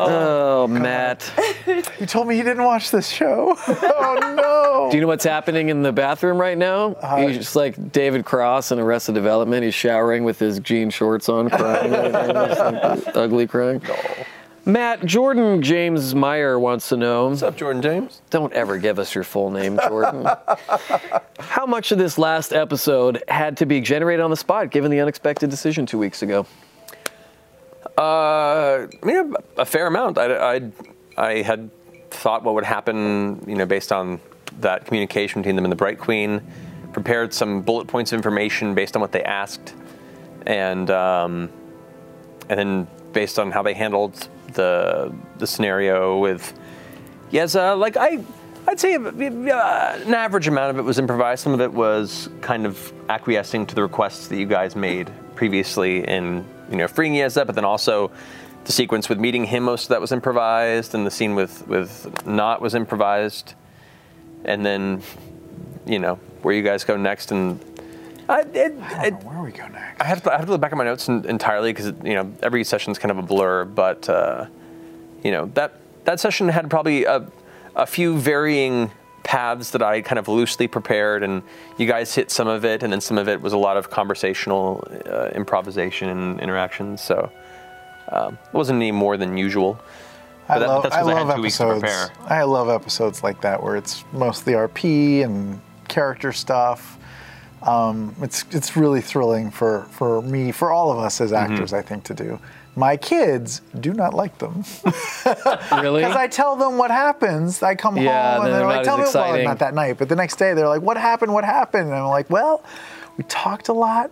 [0.00, 1.28] Oh, oh Matt.
[1.98, 3.56] you told me he didn't watch this show.
[3.68, 4.88] oh no.
[4.90, 6.94] Do you know what's happening in the bathroom right now?
[7.16, 9.64] He's just like David Cross in Arrested Development.
[9.64, 13.82] He's showering with his jean shorts on, crying, Just, like, ugly crying.
[14.68, 17.30] Matt Jordan James Meyer wants to know.
[17.30, 18.20] What's up, Jordan James?
[18.28, 20.28] Don't ever give us your full name, Jordan.
[21.38, 25.00] How much of this last episode had to be generated on the spot, given the
[25.00, 26.44] unexpected decision two weeks ago?
[27.96, 30.18] Uh, I mean, a, a fair amount.
[30.18, 30.72] I, I,
[31.16, 31.70] I had
[32.10, 34.20] thought what would happen, you know, based on
[34.60, 36.42] that communication between them and the Bright Queen.
[36.92, 39.74] Prepared some bullet points of information based on what they asked,
[40.44, 41.48] and um,
[42.50, 46.54] and then based on how they handled the the scenario with
[47.30, 48.24] Yes, uh, like I,
[48.66, 51.42] I'd say uh, an average amount of it was improvised.
[51.42, 56.08] Some of it was kind of acquiescing to the requests that you guys made previously
[56.08, 58.10] in, you know, freeing Yeza, but then also
[58.64, 59.64] the sequence with meeting him.
[59.64, 63.54] Most of that was improvised, and the scene with with Nott was improvised,
[64.44, 65.02] and then,
[65.86, 67.60] you know, where you guys go next and
[68.28, 70.00] I, it, I don't know where we go next.
[70.00, 72.14] I have to, I have to look back at my notes en- entirely because you
[72.14, 73.64] know every session's kind of a blur.
[73.64, 74.46] But uh,
[75.24, 77.26] you know that that session had probably a,
[77.74, 78.90] a few varying
[79.24, 81.42] paths that I kind of loosely prepared, and
[81.78, 83.90] you guys hit some of it, and then some of it was a lot of
[83.90, 87.00] conversational uh, improvisation and interactions.
[87.02, 87.30] So
[88.10, 89.78] um, it wasn't any more than usual.
[90.50, 92.10] I But that- love, that's I 'cause I had love two weeks to episodes.
[92.10, 92.38] prepare.
[92.38, 96.97] I love episodes like that where it's mostly RP and character stuff.
[97.62, 101.52] Um, it's it's really thrilling for, for me, for all of us as Mm-hmm.
[101.52, 102.38] actors, I think, to do.
[102.76, 104.62] My kids do not like them
[105.72, 106.00] Really?
[106.02, 107.60] because I tell them what happens.
[107.62, 109.98] I come Yeah, home and they're they're like, "Tell me as well, not that night,
[109.98, 111.32] but the next day they're like, what happened?
[111.34, 112.62] What happened?" And I'm like, "Well,
[113.16, 114.10] we talked a lot,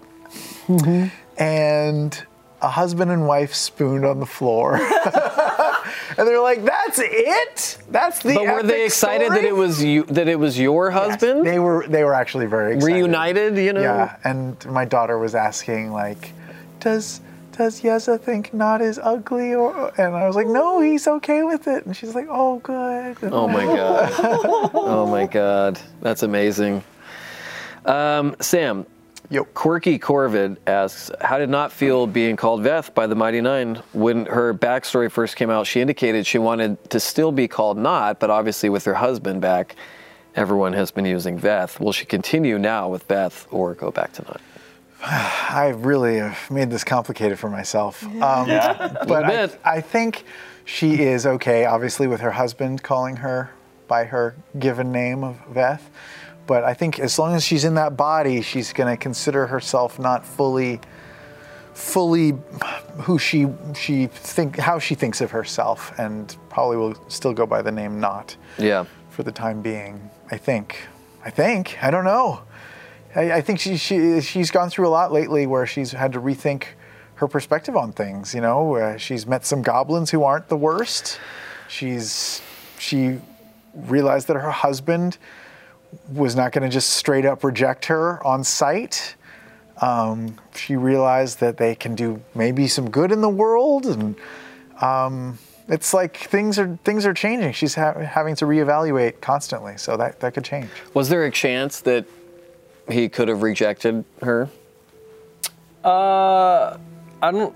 [0.67, 1.07] Mm-hmm.
[1.41, 2.27] and
[2.61, 4.81] a husband and wife spooned on the floor."
[6.19, 7.79] And they're like, "That's it?
[7.91, 8.47] That's the." End.
[8.47, 10.05] But were they excited that it was you?
[10.05, 11.47] That it was your Yes, husband?
[11.47, 11.87] they were.
[11.87, 12.95] They were actually very excited.
[12.95, 13.83] Reunited, you know?
[13.83, 16.33] Yeah, and my daughter was asking like,
[16.81, 17.21] "Does
[17.57, 21.69] does Yeza think Nott as ugly?" Or and I was like, "No, he's okay with
[21.69, 24.13] it." And she's like, "Oh, good." Oh my god.
[24.75, 25.79] oh my god.
[26.01, 26.83] That's amazing.
[27.85, 28.87] Um, Sam,
[29.29, 29.45] Yo.
[29.45, 33.83] Quirky Corvid asks, How did Nott feel being called Veth by the Mighty Nein?
[33.93, 38.21] When her backstory first came out, she indicated she wanted to still be called Nott,
[38.21, 39.75] but obviously with her husband back,
[40.37, 41.81] everyone has been using Veth.
[41.81, 44.41] Will she continue now with Veth or go back to Nott?
[45.05, 48.05] I really have made this complicated for myself.
[48.05, 49.51] Um, but I.
[49.65, 50.25] I think
[50.65, 53.51] she is okay, obviously, with her husband calling her
[53.89, 55.83] by her given name of Veth.
[56.47, 59.99] But I think as long as she's in that body, she's going to consider herself
[59.99, 60.81] not fully,
[61.75, 62.35] fully
[62.99, 67.63] who she she think how she thinks of herself, and probably will still go by
[67.63, 68.85] the name Nott Yeah.
[69.11, 70.11] for the time being.
[70.31, 70.79] I think.
[71.25, 71.77] I think.
[71.83, 72.41] I don't know.
[73.15, 76.21] I, I think she, she she's gone through a lot lately where she's had to
[76.21, 76.65] rethink
[77.17, 78.35] her perspective on things.
[78.35, 81.19] You know, uh, she's met some goblins who aren't the worst.
[81.69, 82.41] She's
[82.79, 83.19] she
[83.75, 85.19] realized that her husband
[86.13, 89.17] was not going to just straight up reject her on sight.
[89.81, 94.17] Um, she realized that they can do maybe some good in the world, and
[94.81, 97.53] um, it's like things are things are changing.
[97.53, 100.69] She's ha- having to reevaluate constantly, so that that could change.
[100.95, 102.07] Was there a chance that
[102.91, 104.49] he could have rejected her?
[105.85, 106.79] Uh,
[107.23, 107.55] I don't.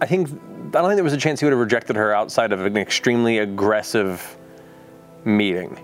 [0.00, 2.52] I think I don't think there was a chance he would have rejected her outside
[2.52, 4.36] of an extremely aggressive
[5.24, 5.78] meeting.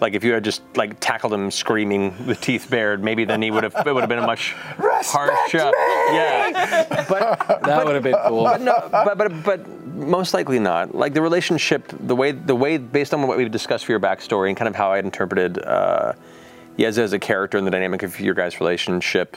[0.00, 3.50] Like if you had just like tackled him screaming with teeth bared, maybe then he
[3.50, 5.72] would have it would have been a much harsher.
[6.12, 8.44] Yeah, but That would have been cool.
[8.44, 10.94] but no, but but but most likely not.
[10.94, 14.48] Like the relationship, the way the way based on what we've discussed for your backstory
[14.48, 16.12] and kind of how I had interpreted uh,
[16.78, 19.36] Yeza as a character and the dynamic of your guys' relationship,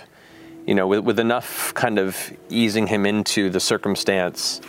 [0.67, 4.59] you know, with, with enough kind of easing him into the circumstance,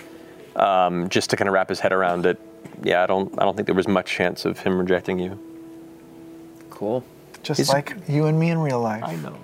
[0.55, 2.39] um, just to kind of wrap his head around it.
[2.85, 5.39] Yeah, I don't I don't think there was much chance of him rejecting you.
[6.81, 7.05] Cool.
[7.43, 9.05] Just He's- like you and me in real life.
[9.05, 9.37] I know.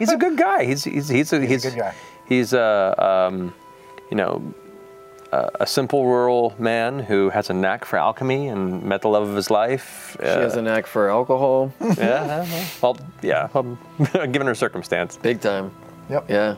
[0.00, 0.64] he's a good guy.
[0.64, 1.94] He's he's he's a, he's, good guy.
[2.28, 3.54] He's a um,
[4.10, 4.52] you know
[5.30, 9.28] a, a simple rural man who has a knack for alchemy and met the love
[9.28, 10.16] of his life.
[10.20, 11.72] She has a knack for alcohol.
[11.96, 12.46] yeah,
[12.82, 13.48] well, yeah.
[13.54, 13.78] Um,
[14.12, 15.16] given her circumstance.
[15.16, 15.70] Big time.
[16.10, 16.30] Yep.
[16.30, 16.56] Yeah.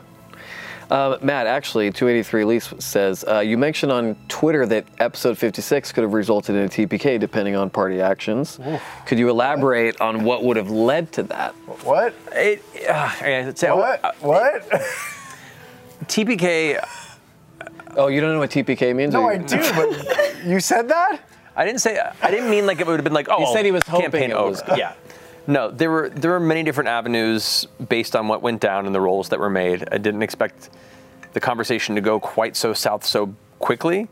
[0.91, 6.03] Um, Matt, actually, 283 Lease says uh, you mentioned on Twitter that episode 56 could
[6.03, 8.59] have resulted in a TPK depending on party actions.
[9.07, 11.53] Could you elaborate on what would have led to that?
[11.83, 12.13] What?
[12.33, 14.03] It, uh, I'd say, What?
[14.05, 14.69] uh, what?
[16.05, 16.83] TPK.
[17.97, 19.13] Oh, you don't know what TPK means?
[19.13, 19.55] no, Or I you- do.
[19.73, 21.21] But you said that.
[21.55, 21.97] I didn't say.
[22.21, 23.29] I didn't mean like it would have been like.
[23.29, 24.75] Oh, He said he was hoping campaign it was- over.
[24.75, 24.91] Yeah.
[25.47, 29.01] No, there were there were many different avenues based on what went down and the
[29.01, 29.87] rolls that were made.
[29.91, 30.71] I didn't expect
[31.33, 34.07] the conversation to go quite so south so quickly,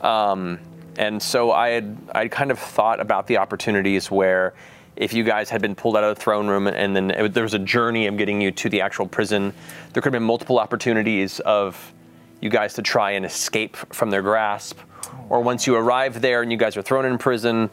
[0.00, 0.58] um,
[0.96, 4.54] and so I had I kind of thought about the opportunities where
[4.96, 7.42] if you guys had been pulled out of the throne room and then it, there
[7.42, 9.52] was a journey of getting you to the actual prison,
[9.92, 11.92] there could have been multiple opportunities of
[12.40, 14.78] you guys to try and escape from their grasp,
[15.28, 17.68] or once you arrive there and you guys are thrown in prison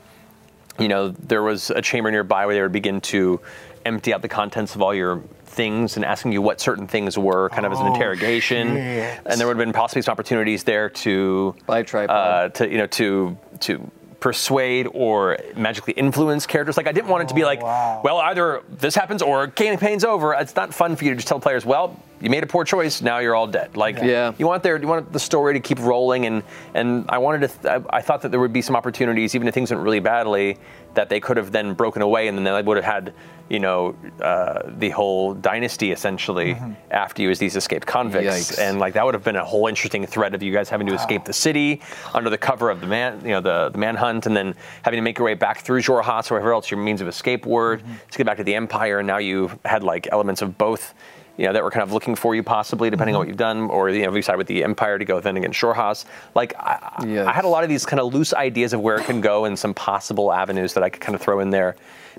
[0.80, 3.40] you know, there was a chamber nearby where they would begin to
[3.86, 7.50] empty out the contents of all your things and asking you what certain things were,
[7.50, 8.68] kind of as an interrogation.
[8.76, 9.20] shit.
[9.26, 12.16] And there would have been possibly some opportunities there to, By tripod.
[12.16, 16.76] uh, to you know, to to persuade or magically influence characters.
[16.78, 18.02] Like I didn't want it to be like, wow.
[18.04, 20.34] well, either this happens or campaign's over.
[20.34, 23.02] It's not fun for you to just tell players, well, you made a poor choice.
[23.02, 23.78] Now you're all dead.
[23.78, 24.34] Like, Yeah.
[24.38, 27.48] you want there, you want the story to keep rolling, and and I wanted to.
[27.48, 30.00] Th- I, I thought that there would be some opportunities, even if things went really
[30.00, 30.58] badly,
[30.96, 33.14] that they could have then broken away, and then they would have had,
[33.50, 36.58] you know, uh, the whole dynasty essentially
[36.90, 38.60] after you as these escaped convicts, Yikes.
[38.60, 40.94] and like that would have been a whole interesting thread of you guys having to
[40.96, 41.82] escape the city
[42.16, 45.02] under the cover of the man, you know, the, the manhunt, and then having to
[45.04, 48.18] make your way back through Xhorhas or wherever else your means of escape were to
[48.18, 48.98] get back to the Empire.
[49.00, 50.94] And now you had like elements of both,
[51.38, 53.70] you know, that were kind of looking for you possibly, depending on what you've done,
[53.70, 56.06] or you know, if you side with the Empire to go then against Xhorhas.
[56.36, 57.28] Like I, I- Yes.
[57.28, 59.46] I had a lot of these kind of loose ideas of where it can go
[59.46, 61.76] and some possible avenues that I could kind of throw in there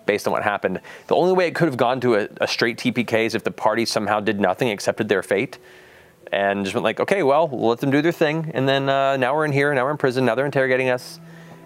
[0.07, 0.81] based on what happened.
[1.09, 3.51] The only way it could have gone to a, a straight TPK is if the
[3.51, 5.59] party somehow did nothing, accepted their fate,
[6.33, 9.17] and just went like, okay, well, we'll let them do their thing, and then uh,
[9.17, 11.19] now we're in here, now we're in prison, now they're interrogating us,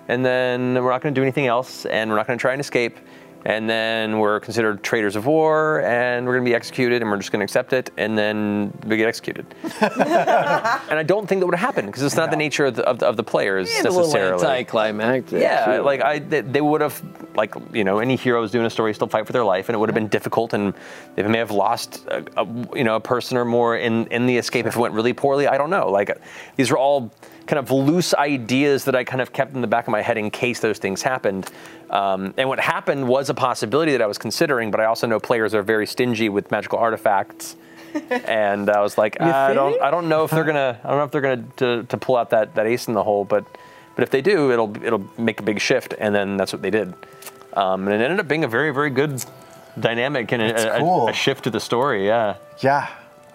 [0.08, 2.52] and then we're not going to do anything else, and we're not going to try
[2.52, 2.96] and escape.
[3.44, 7.16] And then we're considered traitors of war, and we're going to be executed, and we're
[7.16, 9.46] just going to accept it, and then we get executed.
[9.80, 12.84] and I don't think that would have happened because it's not the nature of the,
[12.84, 14.46] of the, of the players And a little necessarily.
[14.46, 15.40] anticlimactic.
[15.40, 15.82] Yeah, too.
[15.82, 17.02] like I, they, they would have,
[17.34, 19.78] like you know, any heroes doing a story still fight for their life, and it
[19.78, 20.10] would have been mm-hmm.
[20.10, 20.74] difficult, and
[21.16, 24.36] they may have lost, a, a, you know, a person or more in in the
[24.36, 25.48] escape if it went really poorly.
[25.48, 25.90] I don't know.
[25.90, 26.16] Like
[26.56, 27.12] these are all
[27.46, 30.16] kind of loose ideas that I kind of kept in the back of my head
[30.18, 31.50] in case those things happened.
[31.90, 35.20] Um, and what happened was a possibility that I was considering, but I also know
[35.20, 37.56] players are very stingy with magical artifacts.
[38.10, 41.04] and I was like, I don't, I don't know if they're gonna, I don't know
[41.04, 43.44] if they're gonna to, to pull out that, that ace in the hole, but,
[43.94, 46.70] but if they do, it'll, it'll make a big shift, and then that's what they
[46.70, 46.94] did,
[47.52, 49.22] um, and it ended up being a very, very good
[49.78, 52.06] dynamic and a, a- a shift to the story.
[52.06, 52.88] Yeah, Yeah,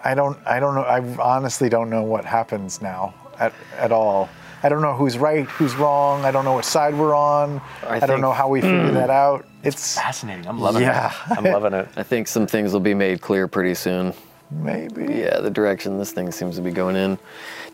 [0.04, 0.36] I don't.
[0.44, 0.82] I don't know.
[0.82, 4.28] I honestly don't know what happens now at at all.
[4.62, 6.24] I don't know who's right, who's wrong.
[6.24, 7.60] I don't know what side we're on.
[7.86, 8.94] I, don't know how we figure hmm.
[8.94, 9.46] that out.
[9.62, 10.48] It's fascinating.
[10.48, 11.12] I'm loving Yeah.
[11.30, 11.38] it.
[11.38, 11.88] I'm loving it.
[11.96, 14.14] I think some things will be made clear pretty soon.
[14.50, 17.16] maybe Yeah, the direction this thing seems to be going in.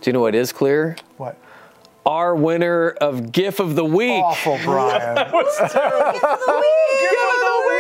[0.01, 0.97] Do you know what is clear?
[1.17, 1.39] what
[2.05, 4.23] Our winner of GIF of the Week.
[4.23, 5.01] awful, Brian.
[5.15, 6.13] That was terrible.
[6.13, 7.01] GIF of the Week.
[7.01, 7.75] GIF of the Week.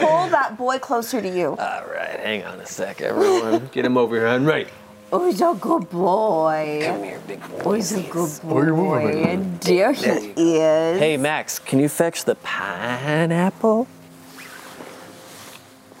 [0.00, 1.50] Pull that boy closer to you.
[1.50, 3.68] All right, hang on a sec, everyone.
[3.72, 4.26] Get him over here.
[4.26, 4.68] I'm right.
[5.10, 6.82] Oh, he's a good boy.
[6.84, 7.62] Come here, big boy.
[7.64, 9.22] Oh, he's a good boy.
[9.24, 10.98] And there he is.
[11.00, 13.86] Hey, Max, can you fetch the pineapple?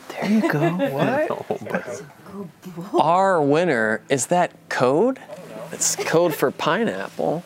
[0.08, 0.68] There you go.
[0.90, 1.30] what?
[2.92, 5.18] Oh, Our winner, is that code?
[5.72, 7.44] It's code for pineapple.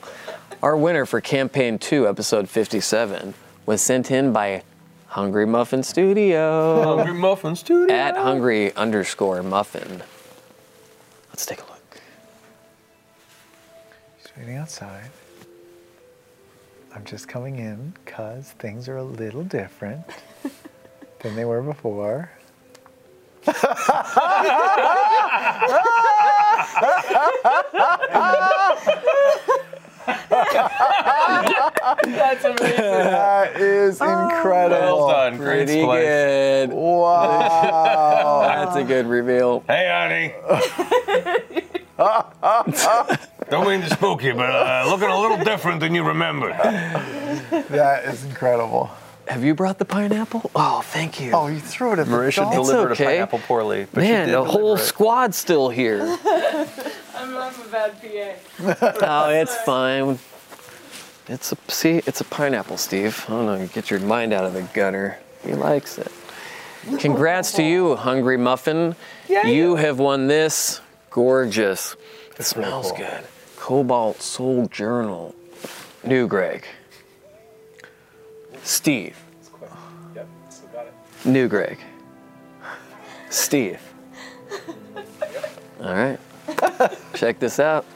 [0.63, 3.35] Our winner for campaign two, episode 57,
[3.67, 4.63] was sent in by
[5.09, 7.95] Hungry Muffin Studio Hungry Muffin Studio.
[7.95, 10.03] at hungry underscore muffin.
[11.33, 12.01] Let's take a look.
[14.21, 15.09] She's waiting outside.
[16.95, 20.05] I'm just coming in because things are a little different
[21.21, 22.31] than they were before.
[32.05, 32.77] That is amazing.
[32.77, 35.07] That is incredible.
[35.07, 35.37] Well done.
[35.37, 36.05] Great Pretty splice.
[36.05, 36.71] good.
[36.71, 38.43] Wow.
[38.47, 39.65] That's a good reveal.
[39.67, 40.33] Hey, honey.
[43.51, 46.53] Don't mean to spook you, but uh, looking a little different than you remembered.
[46.53, 48.91] that is incredible.
[49.29, 50.51] Have you brought the pineapple?
[50.55, 51.33] Oh, thank you.
[51.33, 52.53] Oh, you threw it at the Marisha dog.
[52.55, 53.05] delivered okay.
[53.05, 54.87] a pineapple poorly, but Man, the whole deliver it.
[54.87, 56.01] squad's still here.
[57.17, 59.27] I'm, I'm a bad PA.
[59.27, 60.19] oh, it's fine.
[61.33, 63.25] It's a see, it's a pineapple, Steve.
[63.27, 63.55] I don't know.
[63.55, 65.19] You get your mind out of the gutter.
[65.43, 66.13] He likes it.
[66.99, 68.95] Congrats to you, Hungry Muffin.
[69.29, 71.97] Yeah, You have won this gorgeous.
[72.39, 73.25] It smells good.
[73.57, 75.35] Cobalt Soul Journal.
[76.05, 76.67] New Greg.
[78.63, 79.17] Steve.
[81.25, 81.79] New Greg.
[83.31, 83.81] Steve.
[85.81, 86.19] All right.
[87.15, 87.87] Check this out.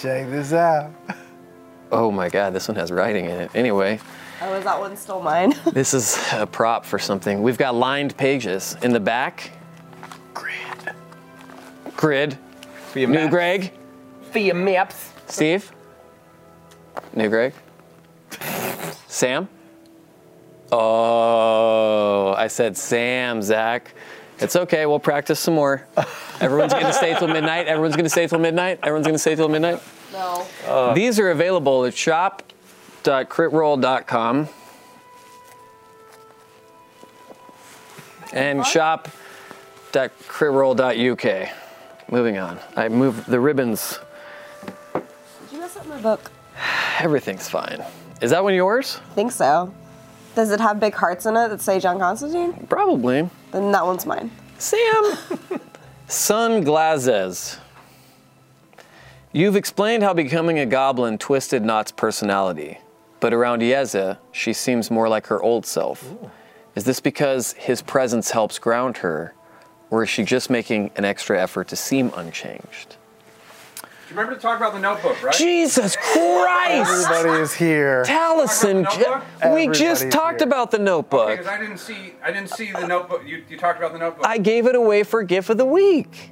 [0.00, 0.90] Check this out.
[1.92, 3.50] Oh my God, this one has writing in it.
[3.54, 4.00] Anyway,
[4.44, 5.54] Oh, is that one still mine?
[5.72, 7.42] this is a prop for something.
[7.42, 9.52] We've got lined pages in the back.
[10.34, 10.56] Grid.
[11.96, 12.38] Grid.
[12.90, 13.30] For your New maps.
[13.30, 13.72] Greg.
[14.32, 15.12] For your maps.
[15.28, 15.70] Steve.
[17.14, 17.52] New Greg.
[19.06, 19.48] Sam.
[20.72, 23.94] Oh, I said Sam, Zach.
[24.40, 24.86] It's okay.
[24.86, 25.86] We'll practice some more.
[26.40, 27.68] Everyone's going to stay till midnight.
[27.68, 28.80] Everyone's going to stay till midnight.
[28.82, 29.80] Everyone's going to stay till midnight.
[30.12, 30.46] No.
[30.94, 34.48] These are available at shop.critroll.com
[38.32, 41.48] and shop.critroll.uk.
[42.10, 42.58] Moving on.
[42.76, 43.98] I moved the ribbons.
[44.94, 45.02] Did
[45.50, 46.30] you mess up my book?
[47.00, 47.82] Everything's fine.
[48.20, 49.00] Is that one yours?
[49.10, 49.72] I think so.
[50.34, 52.66] Does it have big hearts in it that say John Constantine?
[52.68, 53.28] Probably.
[53.50, 54.30] Then that one's mine.
[54.58, 54.78] Sam,
[56.08, 57.58] Sunglazes.
[59.34, 62.78] You've explained how becoming a goblin twisted Nott's personality,
[63.18, 66.12] but around Yeza, she seems more like her old self.
[66.74, 69.34] Is this because his presence helps ground her,
[69.90, 72.96] or is she just making an extra effort to seem unchanged?
[74.10, 75.34] You remember to talk about the notebook, right?
[75.34, 77.08] Jesus Christ!
[77.08, 78.02] Everybody is here.
[78.02, 80.48] Taliesin, Talk about the we just talked here.
[80.48, 81.30] about the notebook.
[81.30, 83.22] Because I didn't see, I didn't see the notebook.
[83.26, 84.26] You, you talked about the notebook.
[84.26, 86.28] I gave it away for gift of the week.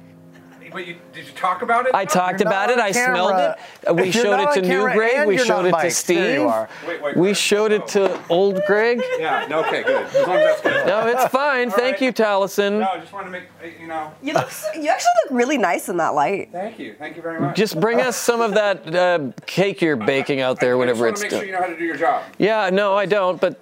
[0.71, 1.93] But you, did you talk about it?
[1.93, 2.79] I talked You're about it.
[2.79, 3.15] I camera.
[3.15, 3.55] smelled
[3.89, 3.95] it.
[3.95, 5.27] We You're showed it to New camera Greg.
[5.27, 5.91] We showed it to mic'd.
[5.95, 6.17] Steve.
[6.17, 6.69] There you are.
[6.87, 9.01] Wait, wait, We showed it to old Greg.
[9.19, 9.45] Yeah.
[9.49, 9.59] No.
[9.65, 9.83] Okay.
[9.83, 10.05] Good.
[10.05, 10.87] As long as that's good.
[10.87, 11.69] No, it's fine.
[11.69, 12.01] Thank right.
[12.01, 12.79] you, Taliesin.
[12.79, 14.11] No, I just wanted to make uh, you know.
[14.23, 14.49] You look.
[14.49, 16.49] so- You actually look really nice in that light.
[16.51, 16.95] Thank you.
[16.97, 17.55] Thank you very much.
[17.55, 21.23] Just bring us some of that uh, cake you're baking out there I whenever just
[21.25, 21.61] it's want to make sure you done.
[21.61, 22.23] know how to do your job.
[22.39, 23.59] Yeah, no, I don't, but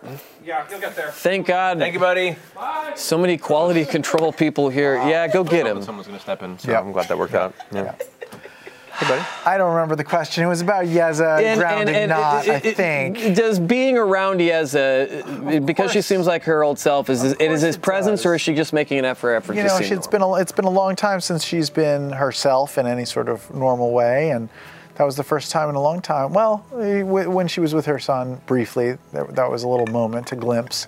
[0.49, 1.12] Yeah, you'll get there.
[1.12, 1.77] thank God.
[1.77, 2.35] Thank you, buddy.
[2.55, 2.93] Bye.
[2.95, 4.95] So many quality control people here.
[4.95, 5.83] Yeah, go get him.
[5.83, 6.81] Someone's gonna step in, so Yep.
[6.85, 7.53] I'm glad that worked out.
[7.71, 7.93] Yeah.
[8.93, 9.21] Hey, buddy.
[9.45, 10.43] I don't remember the question.
[10.43, 13.35] It was about Yeza grounding Nott, it- I think.
[13.35, 17.75] Does being around Yeza, because she seems like her old self, is it is his
[17.75, 18.25] it presence, does.
[18.25, 20.31] or is she just making an effort effort you to know, seem she- it's normal?
[20.31, 23.53] been a, it's been a long time since she's been herself in any sort of
[23.53, 24.49] normal way, and
[24.99, 26.33] that was the first time in a long time.
[26.33, 30.35] Well, eh, when she was with her son briefly, that, was a little moment, a
[30.35, 30.88] glimpse.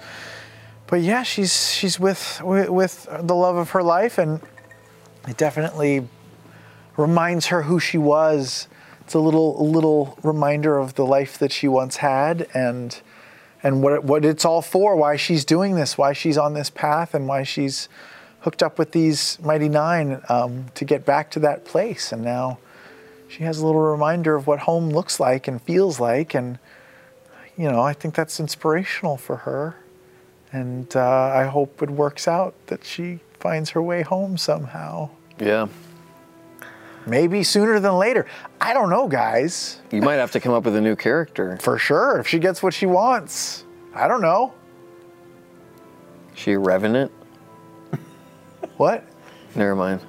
[0.88, 4.42] But yeah, she's she's with with, with the love of her life, and
[5.30, 6.10] it definitely
[6.98, 8.68] reminds her who she was.
[9.00, 13.00] It's a little little reminder of the life that she once had, and
[13.64, 17.16] and what what it's all for, why she's doing this, why she's on this path,
[17.16, 17.88] and why she's
[18.42, 22.12] hooked up with these Mighty Nein um, to get back to that place.
[22.12, 22.60] And now
[23.32, 26.60] she has a little reminder of what home looks like and feels like, and
[27.58, 29.78] you know, I think that's inspirational for her.
[30.52, 35.10] And uh, I hope it works out that she finds her way home somehow.
[35.40, 35.68] yeah.
[37.08, 38.28] Maybe sooner than later.
[38.60, 39.82] I don't know, guys.
[39.92, 41.58] You might have to come up with a new character.
[41.60, 43.66] For sure, if she gets what she wants.
[43.96, 44.54] I don't know.
[46.36, 47.12] She a revenant?
[48.78, 49.04] What?
[49.56, 50.00] Never mind.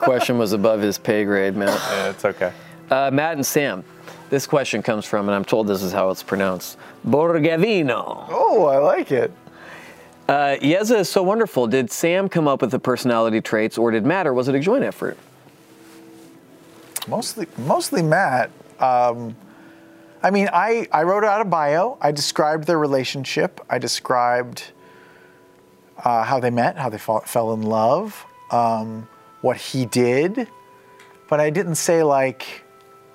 [0.00, 1.68] question was above his pay grade, man.
[1.68, 2.52] Yeah, it's okay.
[2.90, 3.84] Uh, Matt and Sam.
[4.30, 8.26] This question comes from, and I'm told this is how it's pronounced, Borgavino.
[8.30, 9.30] Oh, I like it.
[10.26, 11.66] Uh, Yeza is so wonderful.
[11.66, 14.60] Did Sam come up with the personality traits, or did Matt, or was it a
[14.60, 15.18] joint effort?
[17.06, 18.50] Mostly, mostly Matt.
[18.80, 19.36] Um,
[20.22, 21.98] I mean, I, I wrote out a bio.
[22.00, 23.60] I described their relationship.
[23.68, 24.72] I described
[26.04, 29.08] uh, how they met, how they fall, fell in love, um,
[29.40, 30.48] what he did.
[31.28, 32.46] But I didn't say like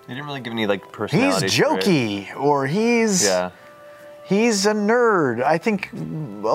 [0.08, 1.48] You didn't really give any like he's personality.
[1.50, 1.70] trait.
[2.28, 3.52] jokey or he's Yeah.
[4.26, 5.44] he's a nerd.
[5.44, 5.98] I think a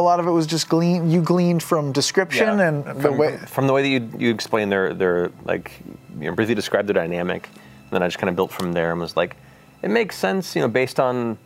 [0.03, 2.69] lot of it was just glean you gleaned from description Yeah.
[2.69, 3.37] and the from, way.
[3.47, 5.71] from the way that you you explained their their like
[6.19, 8.91] you know briefly described their dynamic, and then I just kind of built from there
[8.93, 9.37] and was like,
[9.83, 11.39] it makes sense, you know, based on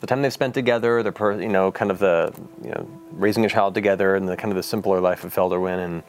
[0.00, 2.32] the time they've spent together, the per, you know, kind of the
[2.64, 5.78] you know raising a child together, and the kind of the simpler life of Felderwin,
[5.84, 6.02] and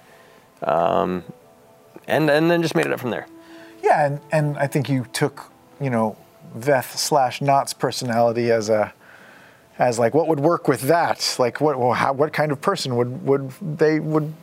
[0.63, 1.23] um,
[2.07, 3.27] and and then just made it up from there.
[3.83, 6.15] Yeah, and, and I think you took, you know,
[6.57, 8.93] Veth slash Nott's personality as a,
[9.77, 11.35] as like what would work with that?
[11.37, 14.33] Like what, well, how, what kind of person would would they would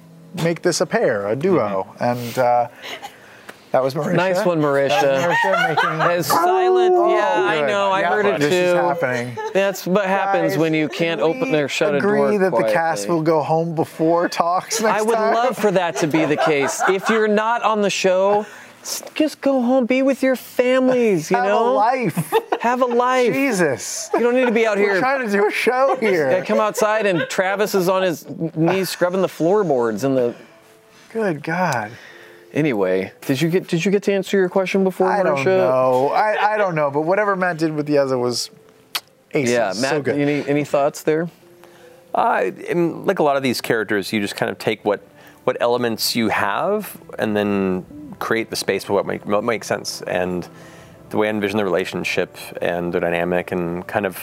[0.42, 1.94] make this a pair, a duo?
[1.98, 2.68] And uh,
[3.72, 4.14] that was Marisha.
[4.16, 5.00] Nice one, Marisha.
[5.22, 5.68] Marisha
[6.08, 6.22] making.
[6.24, 8.56] Silent, oh, yeah, I Oh, know, I Yeah, heard it this too.
[8.56, 9.36] is happening.
[9.54, 12.26] That's what happens Guys, when you can't can open or shut a door.
[12.26, 15.34] Agree that the cast will go home before talks next I would time?
[15.34, 16.82] love for that to be the case.
[16.88, 18.44] If you're not on the show,
[19.14, 21.30] just go home, be with your families.
[21.30, 22.32] You have know, a life.
[22.60, 23.32] have a life.
[23.32, 24.10] Jesus.
[24.14, 24.94] You don't need to be out here.
[24.94, 26.30] We're trying to do a show here.
[26.30, 30.34] Yeah, come outside and Travis is on his knees scrubbing the floorboards and the.
[31.12, 31.90] Good God.
[32.52, 36.08] Anyway, did you get did you get to answer your question before, I don't know.
[36.08, 36.90] I, I don't know.
[36.90, 38.50] But whatever Matt did with Yeza was
[39.32, 39.52] aces.
[39.52, 40.04] Yeah, so Matt.
[40.04, 40.18] good.
[40.18, 41.28] any any thoughts there?
[42.14, 45.06] Uh, like a lot of these characters, you just kind of take what
[45.44, 50.02] what elements you have and then create the space for what make, what makes sense.
[50.02, 50.46] And
[51.08, 54.16] the way I envision the relationship and the dynamic and kind of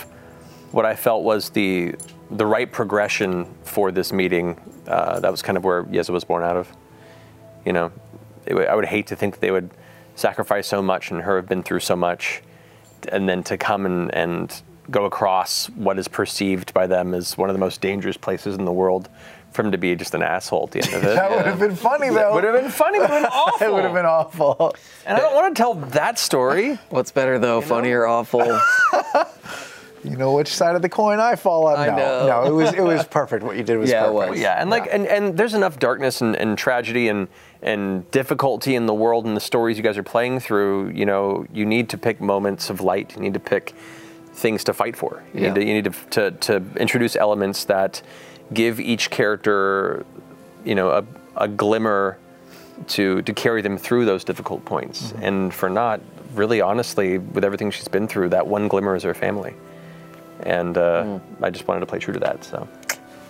[0.71, 1.95] what I felt was the
[2.29, 4.59] the right progression for this meeting.
[4.85, 6.71] Uh, that was kind of where Yeza was born out of.
[7.65, 7.91] You know, it,
[8.53, 9.69] would- I would hate to think that they would
[10.15, 12.41] sacrifice so much and her have been through so much,
[13.11, 17.49] and then to come and, and go across what is perceived by them as one
[17.49, 19.09] of the most dangerous places in the world
[19.51, 21.07] for him to be just an asshole at the end of it.
[21.15, 22.33] that would have been funny though.
[22.33, 23.67] would have been funny, but would have been awful.
[23.67, 24.75] it would have been awful.
[25.05, 26.75] And I don't want to tell that story.
[26.89, 28.45] What's better though, funny or awful?
[28.45, 31.77] You You know which side of the coin I fall on?
[31.79, 32.27] I no, know.
[32.27, 33.43] no, it was it was perfect.
[33.43, 34.31] What you did was Yeah, it perfect.
[34.31, 34.39] was.
[34.39, 37.27] Yeah, and like, and, and there's enough darkness and, and tragedy and
[37.61, 40.89] and difficulty in the world and the stories you guys are playing through.
[40.89, 43.15] You know, you need to pick moments of light.
[43.15, 43.73] You need to pick
[44.33, 45.23] things to fight for.
[45.33, 45.47] You Yeah.
[45.53, 48.01] need to you need to, to to introduce elements that
[48.53, 50.05] give each character,
[50.63, 51.03] you know, a,
[51.35, 52.17] a glimmer
[52.87, 55.13] to to carry them through those difficult points.
[55.21, 56.01] And for Nott
[56.35, 59.55] really honestly, with everything she's been through, that one glimmer is her family.
[60.41, 62.43] And uh, I just wanted to play true to that.
[62.43, 62.67] So.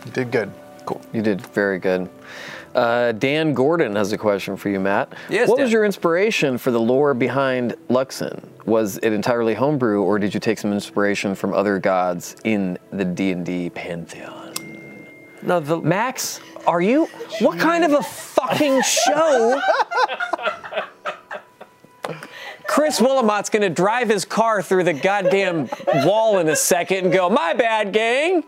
[0.06, 0.52] You did good.
[0.88, 1.02] Cool.
[1.14, 2.10] You did very good.
[2.74, 5.12] Uh, Dan Gordon has a question for you, Matt.
[5.30, 5.66] Yes, What Dan.
[5.66, 8.42] was your inspiration for the lore behind Luxon?
[8.66, 13.04] Was it entirely homebrew, or did you take some inspiration from other gods in the
[13.06, 14.54] D and D pantheon?
[15.42, 17.06] No, the Max, are you?
[17.42, 19.62] What kind of a fucking show?
[22.68, 25.70] Chris Willamot's gonna drive his car through the goddamn
[26.06, 28.44] wall in a second and go, "My bad, gang."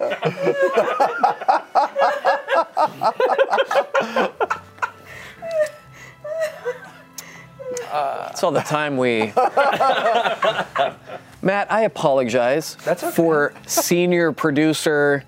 [7.91, 9.33] It's all the time we.
[11.41, 15.23] Matt, I apologize for senior producer.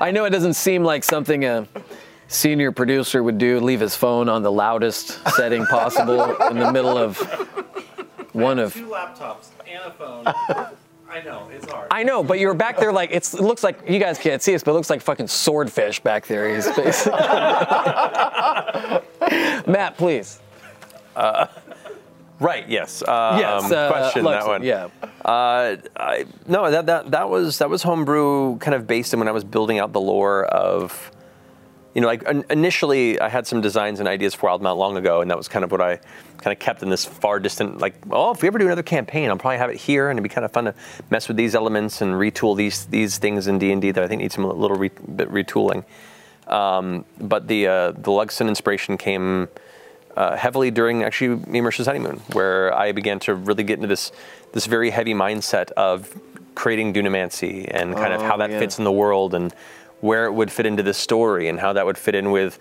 [0.00, 1.66] I know it doesn't seem like something a
[2.28, 6.98] senior producer would do, leave his phone on the loudest setting possible in the middle
[6.98, 7.18] of
[8.32, 8.72] one of.
[8.74, 10.24] Two laptops and a phone.
[11.10, 11.88] I know, it's hard.
[11.90, 14.54] I know, but you're back there like it's, it looks like you guys can't see
[14.54, 16.54] us, but it looks like fucking swordfish back there.
[16.54, 17.12] He's basically.
[19.66, 20.40] Matt, please.
[21.14, 22.68] Right.
[22.68, 23.02] Yes.
[23.06, 24.62] Um, Yes, uh, question that one.
[24.64, 24.88] yeah.
[25.24, 29.28] Uh, I, no, that, that that was that was homebrew, kind of based on when
[29.28, 31.12] I was building out the lore of,
[31.94, 35.30] you know, like initially I had some designs and ideas for Wildemount long ago, and
[35.30, 36.00] that was kind of what I
[36.42, 37.78] kind of kept in this far distant.
[37.78, 40.22] Like, oh, if we ever do another campaign, I'll probably have it here, and it'd
[40.22, 40.74] be kind of fun to
[41.10, 44.08] mess with these elements and retool these these things in D and D that I
[44.08, 45.84] think need some little re- bit retooling.
[46.48, 49.48] Um, but the uh, the Luxon inspiration came
[50.16, 53.88] uh, heavily during actually me and Marisha's honeymoon, where I began to really get into
[53.88, 54.12] this
[54.52, 56.12] this very heavy mindset of
[56.54, 58.58] creating Dunamancy and kind of Oh, how that yeah.
[58.58, 59.54] fits in the world and
[60.00, 62.58] where it would fit into the story and how that would fit in with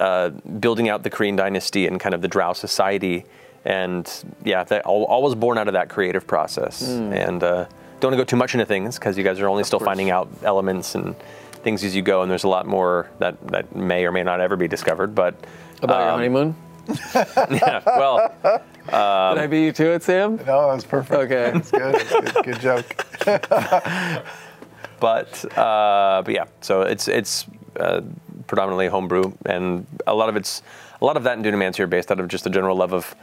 [0.00, 3.26] uh, building out the Kryn dynasty and kind of the Drow society.
[3.64, 4.10] And
[4.44, 6.86] yeah, that all, all was born out of that creative process.
[6.86, 7.12] Hmm.
[7.12, 7.66] And uh,
[8.00, 10.10] don't want to go too much into things because you guys are only still finding
[10.10, 11.14] out elements and
[11.62, 14.40] things as you go, and there's a lot more that, that may or may not
[14.40, 15.14] ever be discovered.
[15.14, 15.34] But
[15.82, 16.56] About your um, honeymoon?
[17.14, 20.36] yeah, well, Did I beat you to it, Sam?
[20.38, 21.12] No, that was perfect.
[21.12, 21.50] Okay.
[21.52, 21.94] That's good.
[21.94, 22.44] That's good.
[22.44, 23.06] Good joke.
[25.00, 27.46] but uh, but yeah, so it's it's
[27.78, 28.00] uh,
[28.46, 30.62] predominantly homebrew, and a lot of it's
[31.00, 33.14] a lot of that in Dunamancy are based out of just a general love of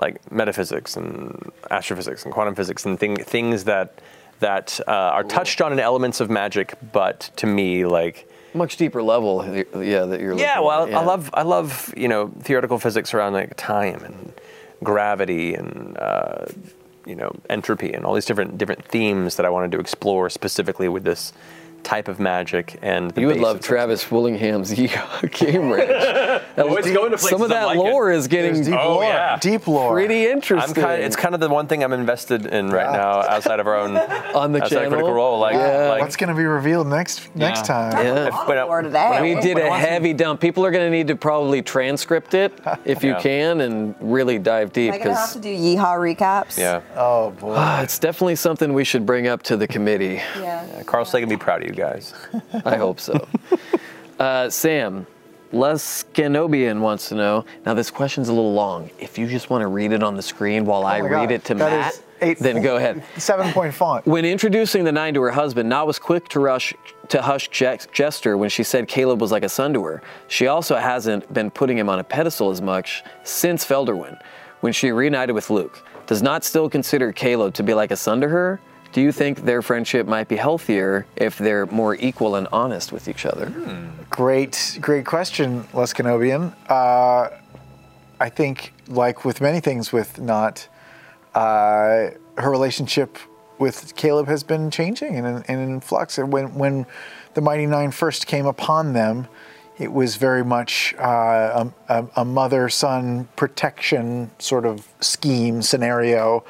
[0.00, 4.00] like metaphysics and astrophysics and quantum physics and thing, things that
[4.40, 9.02] that uh, are touched on in elements of magic, but to me like Much deeper
[9.02, 10.36] level, yeah, that you're.
[10.38, 14.32] yeah, well, at, I love I love you know theoretical physics around like time and
[14.84, 16.44] gravity and uh,
[17.06, 20.88] you know entropy and all these different different themes that I wanted to explore specifically
[20.88, 21.32] with this
[21.86, 25.88] type of magic and the You would love of- Travis Willingham's Game Range.
[25.88, 29.04] That was- it's going to some of that I'm lore is getting deep Oh, lore.
[29.04, 29.38] yeah.
[29.40, 29.92] Deep lore.
[29.92, 30.74] pretty I'm interesting.
[30.82, 33.76] kind it's kind of the one thing I'm invested in right now outside of our
[33.76, 33.96] own
[34.34, 34.90] on the outside channel.
[34.90, 35.38] Critical Role.
[35.38, 35.90] Like, Yeah.
[35.90, 37.92] like What's going to be revealed next next time?
[38.04, 38.24] Yeah.
[38.30, 39.22] Lot of when I- lore.
[39.22, 40.40] We did a I a want heavy dump.
[40.40, 42.52] People are going to need to probably transcript it
[42.84, 43.20] if you Yeah.
[43.20, 46.58] can and really dive deep Am I gonna have to do yeehaw recaps?
[46.58, 47.54] yeah, Oh boy.
[47.56, 50.20] Ah, it's definitely something we should bring up to the committee.
[50.40, 50.82] Yeah.
[50.84, 52.14] Carl Sagan be proud of you guys.
[52.64, 53.26] I hope so.
[54.18, 55.06] uh, Sam,
[55.52, 57.44] Les Canobian wants to know.
[57.64, 58.90] Now, this question's a little long.
[58.98, 61.28] If you just want to read it on the screen while I Oh my read
[61.28, 61.32] God.
[61.32, 63.04] it to That Matt, eight then go ahead.
[63.18, 64.06] Seven point font.
[64.06, 66.74] When introducing the Nein to her husband, Na was quick to rush
[67.08, 70.02] to hush Je- Jester when she said Caleb was like a son to her.
[70.26, 74.20] She also hasn't been putting him on a pedestal as much since Felderwin,
[74.60, 75.84] when she reunited with Luc.
[76.08, 78.60] Does Nott still consider Caleb to be like a son to her.
[78.92, 83.08] Do you think their friendship might be healthier if they're more equal and honest with
[83.08, 83.52] each other?
[84.10, 86.54] Great, great question, Les Canobian.
[86.68, 87.28] Uh,
[88.18, 90.68] I think, like with many things with Nott,
[91.34, 93.18] uh, her relationship
[93.58, 96.16] with Caleb has been changing and, in- and in flux.
[96.18, 96.86] And when, when
[97.34, 99.28] the Mighty Nein first came upon them,
[99.78, 106.44] it was very much uh, a, a mother son protection sort of scheme scenario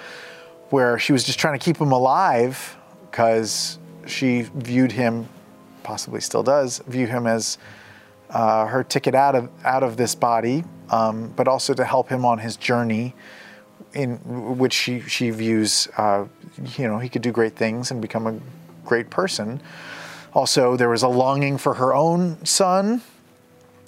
[0.71, 2.77] where she was just trying to keep him alive
[3.11, 5.29] because she viewed him,
[5.83, 7.59] possibly still does, view him as
[8.31, 12.25] uh, her ticket out of out of this body, um, but also to help him
[12.25, 13.15] on his journey,
[13.95, 14.17] in
[14.59, 16.25] which she she views, uh,
[16.77, 18.39] you know, he could do great things and become a
[18.85, 19.61] great person.
[20.35, 23.01] Also, there was a longing for her own son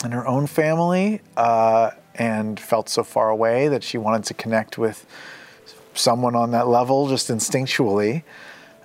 [0.05, 4.79] and her own family, uh, and felt so far away that she wanted to connect
[4.79, 5.05] with
[5.99, 8.23] someone on that level just instinctually.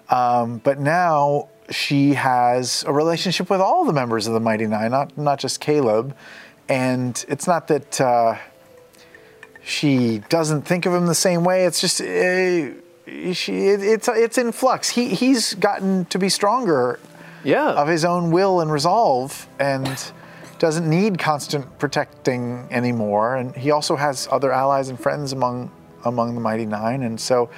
[0.10, 4.92] Um, but now she has a relationship with all the members of the Mighty Nein,
[4.92, 6.16] not not just Caleb.
[6.70, 8.38] And it's not that uh,
[9.64, 11.66] she doesn't think of him the same way.
[11.66, 12.72] It's just uh,
[13.34, 14.90] she it, it's it's in flux.
[14.90, 17.00] He he's gotten to be stronger,
[17.44, 20.12] yeah, of his own will and resolve, and
[20.60, 23.36] doesn't need constant protecting anymore.
[23.36, 25.72] And he also has other allies and friends among
[26.06, 27.50] among the Mighty Nein, and so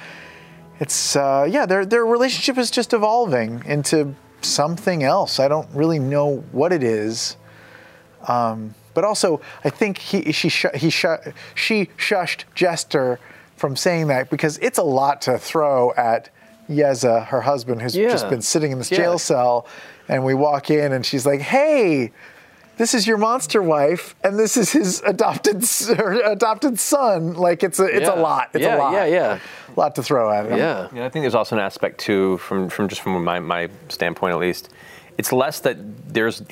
[0.80, 5.40] it's uh, yeah, their their relationship is just evolving into something else.
[5.40, 7.36] I don't really know what it is.
[8.28, 11.04] Um, but also, I think he she sh- he sh-
[11.54, 13.20] she shushed Jester
[13.56, 16.30] from saying that because it's a lot to throw at
[16.68, 18.98] Yeza, her husband, who's just been sitting in this Yeah.
[18.98, 19.66] jail cell,
[20.08, 22.12] and we walk in and she's like, "Hey."
[22.76, 25.64] This is your monster wife, and this is his adopted
[26.24, 27.32] adopted son.
[27.34, 28.14] Like it's a it's Yeah.
[28.14, 28.50] a lot.
[28.52, 28.92] It's Yeah, a lot.
[28.92, 29.38] yeah, yeah.
[29.74, 30.58] A lot to throw at him.
[30.58, 33.68] Yeah, yeah, I think there's also an aspect too, from from just from my, my
[33.88, 34.68] standpoint at least.
[35.18, 35.78] It's less that
[36.12, 36.42] there's,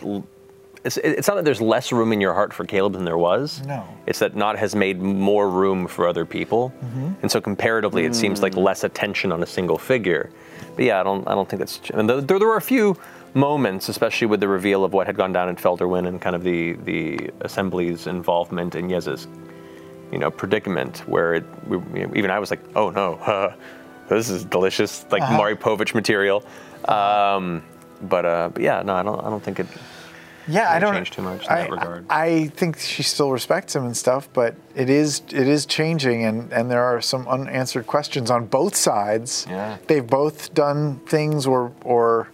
[0.85, 3.61] it's, it's not that there's less room in your heart for Caleb than there was.
[3.67, 3.85] No.
[4.07, 7.17] It's that Nott has made more room for other people, Mhm.
[7.21, 10.31] and so comparatively, it seems like less attention on a single figure.
[10.77, 11.81] But yeah, I don't I don't think that's.
[11.93, 12.97] And there, there were a few
[13.35, 16.43] moments, especially with the reveal of what had gone down in Felderwin and kind of
[16.43, 19.27] the the assembly's involvement in Yeza's
[20.13, 23.55] you know, predicament where it, we, you know, even I was like, oh no, uh,
[24.09, 25.37] this is delicious, like Uh-huh.
[25.37, 26.45] Maury Povich material.
[26.85, 27.63] Um,
[28.03, 29.67] but, uh, but yeah, no, I don't, I don't think it
[30.47, 32.07] Yeah, I don't changed too much in I, that regard.
[32.11, 36.53] I think she still respects him and stuff, but it is it is changing, and
[36.53, 39.47] and there are some unanswered questions on both sides.
[39.49, 39.79] Yeah.
[39.87, 42.29] they've both done things or or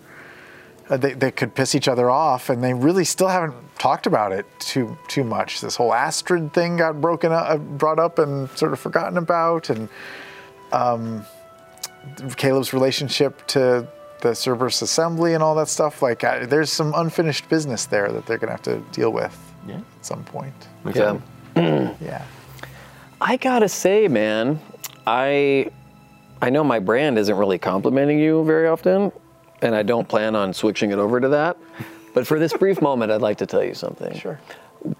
[0.91, 4.33] uh, they, they could piss each other off, and they really still haven't talked about
[4.33, 5.61] it too too much.
[5.61, 9.71] This whole Astrid thing got broken up, uh, brought up, and sort of forgotten about,
[9.71, 9.89] and
[10.73, 11.25] um,
[12.37, 13.87] Caleb's relationship to
[14.23, 16.03] the Cerberus Assembly and all that stuff.
[16.03, 19.37] Like, uh, there's some unfinished business there that they're gonna have to deal with
[19.67, 19.77] Yeah.
[19.77, 20.55] at some point.
[20.95, 21.19] Yeah.
[22.01, 22.23] Yeah.
[23.21, 24.61] I gotta say, man,
[25.07, 25.71] I
[26.41, 29.13] I know my brand isn't really complimenting you very often,
[29.63, 31.57] and I don't plan on switching it over to that.
[32.15, 34.19] But for this brief moment, I'd like to tell you something.
[34.19, 34.41] Sure.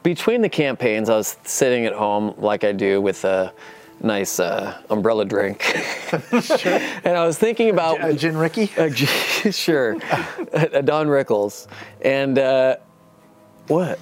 [0.03, 3.53] Between the campaigns, I was sitting at home like I do with a
[4.03, 6.73] nice uh, umbrella drink, sure.
[7.05, 8.71] and I was thinking about a gin Ricky.
[8.77, 8.91] A,
[9.53, 9.97] sure,
[10.53, 11.67] a, a Don Rickles,
[12.03, 12.77] and uh,
[13.69, 13.99] what?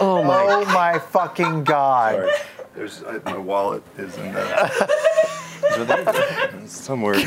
[0.00, 0.44] Oh my!
[0.48, 2.14] Oh my fucking god!
[2.14, 2.32] Sorry.
[2.74, 4.70] There's I, my wallet is in there.
[6.66, 7.16] somewhere.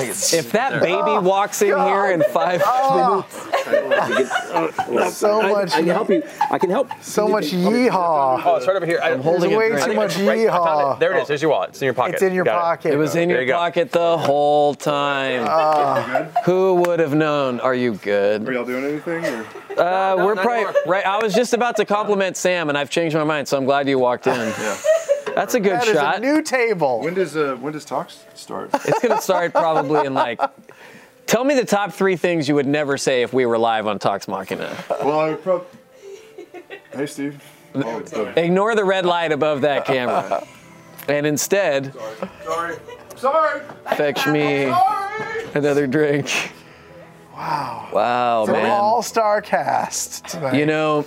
[0.00, 2.60] If that baby walks in here in five
[3.68, 5.72] minutes, so much.
[5.72, 6.22] I can help you.
[6.50, 6.90] I can help.
[7.02, 8.42] So much yeehaw.
[8.44, 9.00] Oh, it's right over here.
[9.02, 10.94] I, I'm holding There's way I too much right, yeehaw.
[10.96, 11.00] it.
[11.00, 11.28] There it is.
[11.28, 11.70] There's your wallet.
[11.70, 12.14] It's in your pocket.
[12.14, 12.92] It's in your Got pocket.
[12.92, 15.44] It was in There your you pocket the whole time.
[15.48, 16.28] Ah.
[16.44, 17.60] Who would have known?
[17.60, 18.46] Are you good?
[18.46, 19.24] Are y'all doing anything?
[19.24, 19.46] Or?
[19.80, 20.74] Uh, we're probably anymore.
[20.86, 21.06] right.
[21.06, 23.48] I was just about to compliment Sam, and I've changed my mind.
[23.48, 24.34] So I'm glad you walked in.
[24.36, 24.76] Yeah.
[25.34, 25.94] That's a good shot.
[25.94, 27.00] That is a new table.
[27.00, 28.70] When does uh, when does talks start?
[28.74, 30.40] it's gonna start probably in like.
[31.26, 33.98] Tell me the top three things you would never say if we were live on
[33.98, 34.74] Talks Machina.
[35.02, 35.66] well, I would probably.
[36.92, 37.42] Hey, Steve.
[37.74, 38.32] Oh.
[38.34, 40.46] Ignore the red light above that camera,
[41.06, 42.16] and instead Sorry.
[42.44, 42.76] Sorry.
[43.16, 43.60] Sorry!
[43.96, 44.72] Fetch me
[45.54, 46.52] another drink.
[47.34, 47.88] Wow.
[47.92, 48.70] Wow, It's an man.
[48.70, 50.54] all-star cast tonight.
[50.58, 51.04] You know,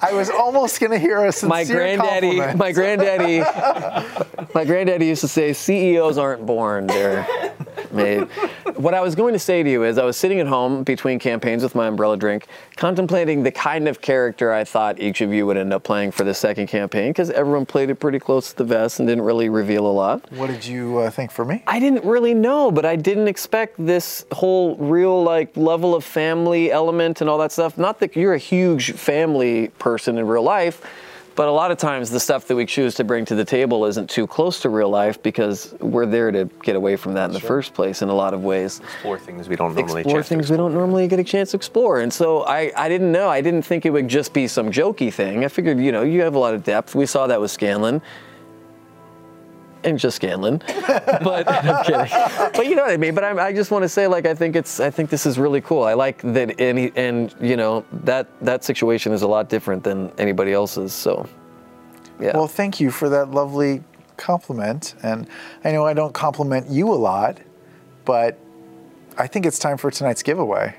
[0.00, 2.58] I was almost gonna hear a sincere my granddaddy, compliment.
[2.58, 3.38] my granddaddy,
[4.54, 7.26] my granddaddy used to say, "CEOs aren't born; they're
[7.92, 8.28] made."
[8.76, 11.18] What I was going to say to you is, I was sitting at home between
[11.18, 15.46] campaigns with my umbrella drink, contemplating the kind of character I thought each of you
[15.46, 18.56] would end up playing for the second campaign, because everyone played it pretty close to
[18.56, 20.30] the vest and didn't really reveal a lot.
[20.32, 21.62] What did you uh, think for me?
[21.66, 26.70] I didn't really know, but I didn't expect this whole real like level of family
[26.70, 27.78] element and all that stuff.
[27.78, 30.82] Not that you're a huge family person in real life,
[31.36, 33.84] but a lot of times the stuff that we choose to bring to the table
[33.84, 37.32] isn't too close to real life because we're there to get away from that in
[37.32, 38.80] the first place in a lot of ways.
[38.80, 42.00] Explore things we don't normally Explore things we don't normally get a chance to explore.
[42.00, 43.28] And so I, I didn't know.
[43.28, 45.44] I didn't think it would just be some jokey thing.
[45.44, 46.94] I figured, you know, you have a lot of depth.
[46.94, 48.00] We saw that with Scanlan
[49.86, 50.62] and just Scanlan.
[50.66, 52.06] but I'm kidding.
[52.54, 53.14] But you know what I mean.
[53.14, 55.38] But I'm, I just want to say, like, I think it's, I think this is
[55.38, 55.84] really cool.
[55.84, 60.12] I like that any, and you know, that that situation is a lot different than
[60.18, 60.92] anybody else's.
[60.92, 61.26] So,
[62.20, 62.36] yeah.
[62.36, 63.82] Well, thank you for that lovely
[64.16, 64.94] compliment.
[65.02, 65.28] And
[65.64, 67.38] I know I don't compliment you a lot,
[68.04, 68.38] but
[69.16, 70.74] I think it's time for tonight's giveaway.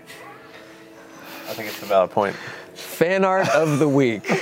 [1.48, 2.36] I think it's a valid point.
[2.74, 4.24] Fan art of the week.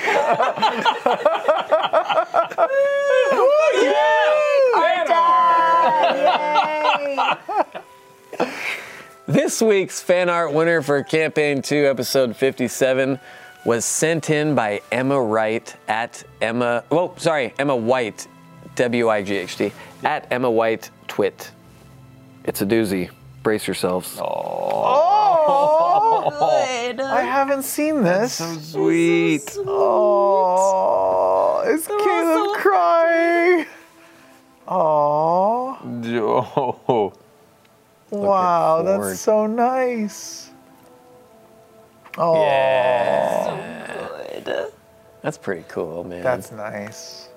[9.27, 13.19] This week's fan art winner for campaign two, episode 57,
[13.65, 16.83] was sent in by Emma Wright at Emma.
[16.91, 18.27] Oh, sorry, Emma Wight,
[18.75, 19.71] W I G H T,
[20.03, 21.49] at Emma Wight Twit.
[22.43, 23.09] It's a doozy.
[23.41, 24.15] Brace yourselves.
[24.21, 27.01] Oh, oh good.
[27.01, 28.33] I haven't seen this.
[28.35, 29.57] so sweet.
[29.65, 33.65] Oh, is Caleb crying?
[34.67, 35.74] Oh,
[38.11, 38.19] Oh.
[38.19, 40.51] wow, that's so nice.
[42.17, 42.45] Oh,
[45.21, 46.21] That's pretty cool, man.
[46.23, 47.29] that's nice.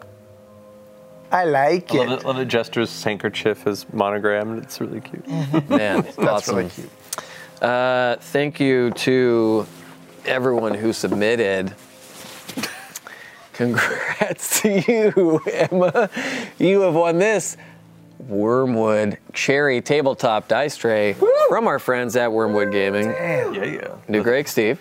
[1.32, 2.20] I like I love it.
[2.20, 2.24] it.
[2.26, 4.62] Love that Jester's handkerchief is monogrammed.
[4.62, 5.26] It's really cute.
[5.68, 6.56] Man, That's awesome.
[6.56, 6.90] really cute.
[7.62, 9.66] Uh, thank you to
[10.26, 11.74] everyone who submitted.
[13.52, 16.08] Congrats to you, Emma.
[16.58, 17.56] You have won this
[18.26, 21.14] Wyrmwood Cherry Tabletop Dice Tray
[21.48, 23.06] from our friends at Wyrmwood Gaming.
[23.06, 23.94] Yeah, yeah.
[24.08, 24.80] New Greg, Steve.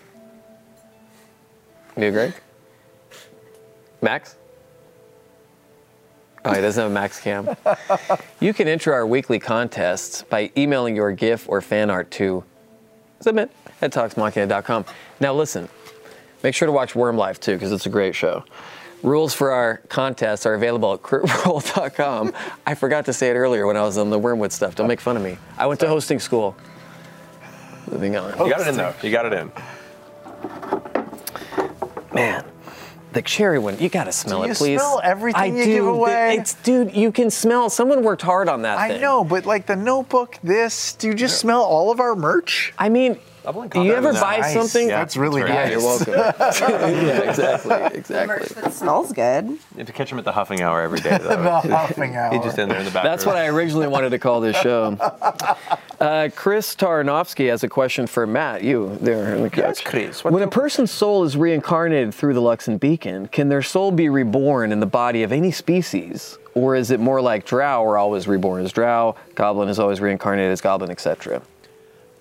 [1.96, 2.34] New Greg.
[4.02, 4.36] Max.
[6.46, 7.50] Oh, he doesn't have a Max Cam.
[8.40, 12.44] you can enter our weekly contests by emailing your GIF or fan art to
[13.20, 14.86] submit at talksmachina.com.
[15.20, 15.68] Now, listen,
[16.44, 18.46] make sure to watch Worm Life too, because it's a great show.
[19.04, 22.34] Rules for our contests are available at critroll.com.
[22.66, 24.76] I forgot to say it earlier when I was on the Wyrmwood stuff.
[24.76, 25.38] Don't make fun of me.
[25.58, 26.56] I went to hosting school.
[27.92, 28.32] Moving on.
[28.40, 28.94] You got it in though.
[29.02, 29.52] You got it in.
[32.14, 32.44] Man,
[33.14, 34.80] the cherry one, you gotta smell Do it, you please.
[34.80, 35.74] smell everything I you do.
[35.74, 36.38] give away?
[36.40, 37.70] It's, dude, you can smell.
[37.70, 38.84] Someone worked hard on that thing.
[38.86, 39.02] I thing.
[39.02, 42.74] know, but like the notebook, this, do you just smell all of our merch?
[42.78, 44.54] I mean, Double you ever buy nice.
[44.54, 44.90] something?
[44.90, 45.72] Yeah, That's really that's Yeah, nice.
[45.72, 46.14] you're welcome.
[47.08, 48.62] yeah, exactly, Merch exactly.
[48.62, 49.46] that smells good.
[49.46, 51.30] You have to catch him at the huffing hour every day, though.
[51.64, 52.34] The huffing hour.
[52.34, 53.06] He's just in there in the back.
[53.06, 54.98] That's what I originally wanted to call this show.
[55.98, 58.64] Uh, Chris Tarnowski has a question for Matt.
[58.64, 59.64] You there on the couch.
[59.64, 60.24] Yes, Chris.
[60.26, 64.10] What When a person's soul is reincarnated through the Luxon Beacon, can their soul be
[64.10, 66.38] reborn in the body of any species?
[66.54, 70.52] Or is it more like Drow, where always reborn as Drow, Goblin is always reincarnated
[70.52, 71.42] as Goblin, etc.?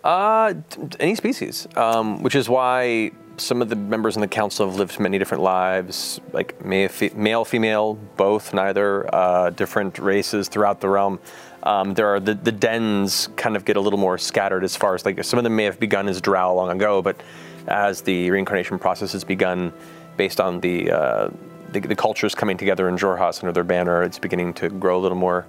[0.06, 0.54] Uh,
[1.00, 5.00] any species, um, which is why some of the members in the council have lived
[5.00, 10.88] many different lives, like male, fe- male female, both, neither, uh, different races throughout the
[10.88, 11.18] realm.
[11.64, 14.94] Um, there are the, the dens kind of get a little more scattered as far
[14.94, 17.20] as like some of them may have begun as drow long ago, but
[17.66, 19.72] as the reincarnation process has begun,
[20.16, 21.30] based on the uh,
[21.72, 25.02] the, the cultures coming together in Xhorhas under their banner, it's beginning to grow a
[25.02, 25.46] little more,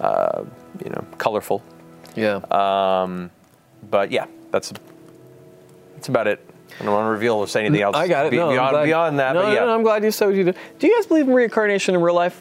[0.00, 0.44] uh,
[0.82, 1.62] you know, colorful.
[2.16, 2.36] Yeah.
[2.50, 3.30] Um,
[3.90, 4.72] but yeah, that's
[5.94, 6.44] that's about it.
[6.80, 7.96] I don't want to reveal or say anything else.
[7.96, 8.30] I got it.
[8.30, 9.60] be- No, beyond, beyond that, no, but yeah.
[9.60, 10.56] no, no, I'm glad you said what you did.
[10.78, 12.40] Do you guys believe in reincarnation in real life?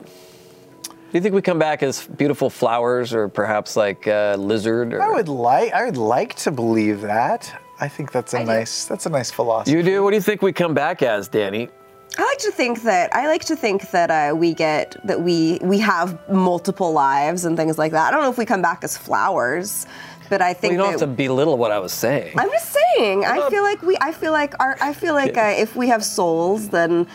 [0.83, 4.93] Do you think we come back as beautiful flowers, or perhaps like a lizard?
[4.93, 5.01] Or...
[5.01, 7.61] I would like I would like to believe that.
[7.79, 9.75] I think that's a nice that's a nice philosophy.
[9.75, 10.03] You do?
[10.03, 11.69] What do you think we come back as, Danny?
[12.17, 15.59] I like to think that I like to think that uh, we get that we
[15.61, 18.07] we have multiple lives and things like that.
[18.07, 19.85] I don't know if we come back as flowers,
[20.29, 22.37] but I Well, think you don't that have to belittle what I was saying.
[22.37, 23.25] I'm just saying.
[23.25, 23.97] I feel like we.
[24.01, 24.77] I feel like our.
[24.81, 27.07] I feel like uh, if we have souls, then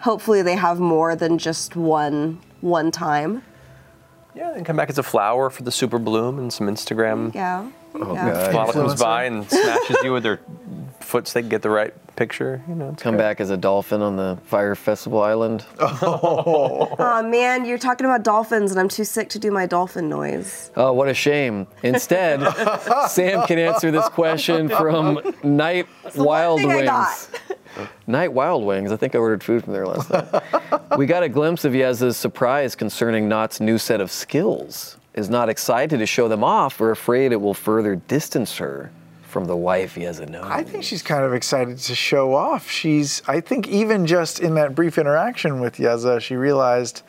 [0.00, 3.42] hopefully they have more than just one one time.
[4.34, 7.68] Yeah, and come back as a flower for the super bloom and some Instagram Yeah.
[7.94, 8.50] Oh, yeah.
[8.52, 10.38] model comes by and smashes you with their
[11.00, 12.60] foot so they can get the right picture.
[12.68, 13.22] You know, it's Come great.
[13.24, 15.64] back as a dolphin on the Fire Festival Island.
[15.80, 20.70] Oh man, you're talking about dolphins, and I'm too sick to do my dolphin noise.
[20.76, 21.66] Oh, what a shame.
[21.82, 22.40] Instead,
[23.08, 26.88] Sam can answer this question from Night Wild thing I Wings.
[26.88, 27.88] got.
[28.06, 28.90] Night Wild Wings.
[28.92, 30.98] I think I ordered food from there last night.
[30.98, 34.96] we got a glimpse of Yez's surprise concerning Nott's new set of skills.
[35.14, 38.90] Is Nott excited to show them off or afraid it will further distance her
[39.28, 40.44] from the wife he hasn't known.
[40.44, 42.70] I think she's kind of excited to show off.
[42.70, 47.02] She's I think even just in that brief interaction with Yeza, she realized,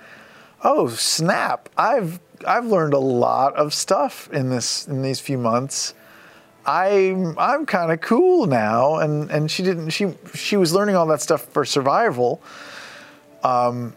[0.64, 5.94] oh snap, I've I've learned a lot of stuff in this in these few months.
[6.66, 11.08] I'm I'm kind of cool now, and and she didn't she she was learning all
[11.08, 12.42] that stuff for survival.
[13.44, 13.96] Um,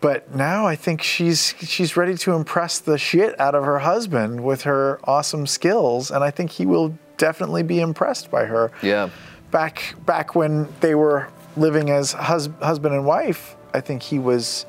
[0.00, 4.42] but now I think she's she's ready to impress the shit out of her husband
[4.42, 8.70] with her awesome skills, and I think he will definitely be impressed by her.
[8.82, 9.10] Yeah.
[9.50, 14.66] Back back when they were living as hus- husband and wife, I think he was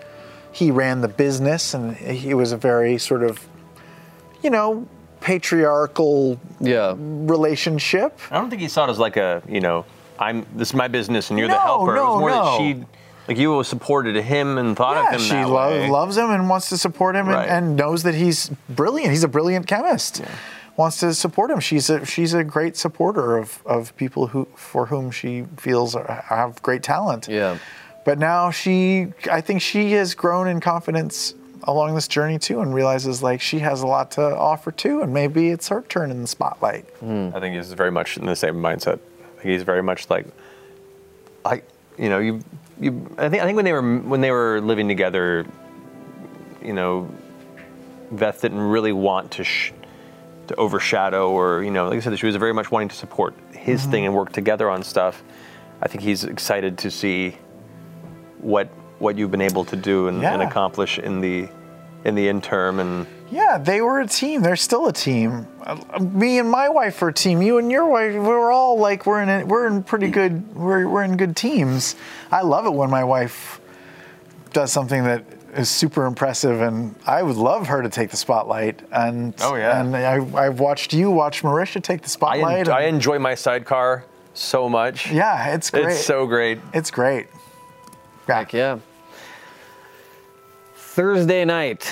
[0.51, 3.39] he ran the business, and he was a very sort of,
[4.41, 4.87] you know,
[5.21, 6.93] patriarchal yeah.
[6.97, 8.19] relationship.
[8.31, 9.85] I don't think he saw it as like a, you know,
[10.19, 11.93] I'm this is my business and you're the No, helper.
[11.93, 12.43] it no, was more no.
[12.43, 12.85] that she,
[13.27, 15.89] like you supported him and thought Yeah, of him she that lo- way.
[15.89, 17.49] loves him and wants to support him Right.
[17.49, 19.11] and knows that he's brilliant.
[19.11, 20.21] He's a brilliant chemist.
[20.77, 21.59] Wants to support him.
[21.59, 26.23] She's a she's a great supporter of, of people who for whom she feels are,
[26.27, 27.27] have great talent.
[27.29, 27.57] Yeah.
[28.05, 32.73] But now she, I think she has grown in confidence along this journey too, and
[32.73, 36.21] realizes like she has a lot to offer too, and maybe it's her turn in
[36.21, 36.85] the spotlight.
[36.99, 37.29] Hmm.
[37.33, 38.99] I think he's very much in the same mindset.
[38.99, 40.27] I think he's very much like,
[41.43, 41.63] I,
[41.97, 42.41] you know, you,
[42.79, 43.09] you.
[43.17, 45.47] I think I think when they were when they were living together,
[46.61, 47.09] you know,
[48.13, 49.71] Veth didn't really want to sh-
[50.47, 53.33] to overshadow or you know, like I said, she was very much wanting to support
[53.51, 53.91] his Mhm.
[53.91, 55.23] thing and work together on stuff.
[55.81, 57.37] I think he's excited to see
[58.39, 58.69] what
[58.99, 61.47] what you've been able to do and, and accomplish in the
[62.05, 64.41] in the interim and Yeah, they were a team.
[64.43, 65.47] They're still a team.
[65.99, 67.41] Me and my wife are a team.
[67.41, 70.87] You and your wife, we're all like we're in a, we're in pretty good we're
[70.87, 71.95] we're in good teams.
[72.31, 73.59] I love it when my wife
[74.53, 75.23] does something that
[75.55, 78.81] is super impressive, and I would love her to take the spotlight.
[78.91, 79.79] And Oh, yeah.
[79.81, 82.67] and I, I've watched you watch Marisha take the I, spotlight.
[82.67, 84.03] en- I enjoy my sidecar
[84.33, 85.11] so much.
[85.11, 85.85] yeah, it's great.
[85.87, 86.59] It's so great.
[86.73, 87.27] It's great.
[88.27, 88.79] Heck yeah.
[90.75, 91.91] Thursday night,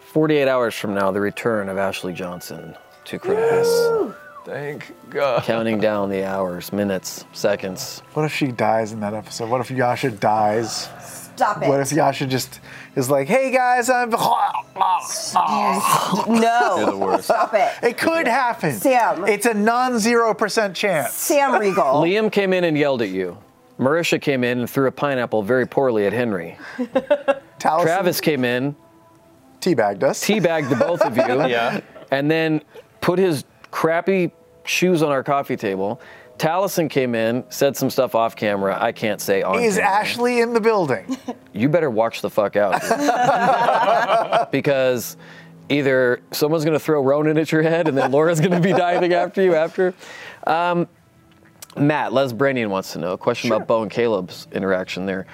[0.00, 4.14] 48 hours from now, the return of Ashley Johnson to Critical.
[4.44, 5.44] Thank God.
[5.44, 8.02] Counting down the hours, minutes, seconds.
[8.14, 9.48] What if she dies in that episode?
[9.50, 10.88] What if Yasha dies?
[11.40, 11.68] Stop it.
[11.70, 12.60] What if Yasha just
[12.96, 14.18] is like, "Hey guys, I'm." No.
[16.76, 17.24] You're the worst.
[17.24, 17.72] Stop it.
[17.82, 18.72] It could happen.
[18.74, 19.26] Sam.
[19.26, 21.14] It's a non-zero percent chance.
[21.14, 21.82] Sam Riegel.
[22.04, 23.38] Liam came in and yelled at you.
[23.78, 26.58] Marisha came in and threw a pineapple very poorly at Henry.
[27.58, 28.76] Travis came in,
[29.60, 31.80] teabagged us, teabagged the both of you, Yeah.
[32.10, 32.60] and then
[33.00, 34.30] put his crappy
[34.64, 36.02] shoes on our coffee table.
[36.40, 38.74] Taliesin came in, said some stuff off camera.
[38.80, 39.90] I can't say on Is camera.
[39.90, 41.18] Ashley in the building?
[41.52, 42.80] you better watch the fuck out.
[44.50, 45.18] because
[45.68, 48.72] either someone's going to throw Ronan at your head and then Laura's going to be
[48.72, 49.92] diving after you after.
[50.46, 50.88] Um,
[51.76, 55.26] Matt, Les Branian wants to know a question about Beau and Caleb's interaction there.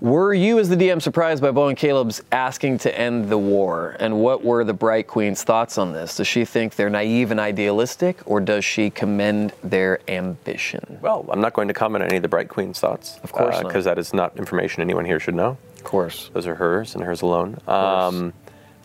[0.00, 3.96] Were you, as the DM, surprised by Beau and Caleb's asking to end the war?
[3.98, 6.16] And what were the Bright Queen's thoughts on this?
[6.16, 10.98] Does she think they're naive and idealistic, or does she commend their ambition?
[11.00, 13.18] Well, I'm not going to comment on any of the Bright Queen's thoughts.
[13.22, 13.58] Of course.
[13.62, 15.56] Because that is not information anyone here should know.
[15.76, 16.30] Of course.
[16.34, 17.58] Those are hers and hers alone.
[17.66, 18.34] Um,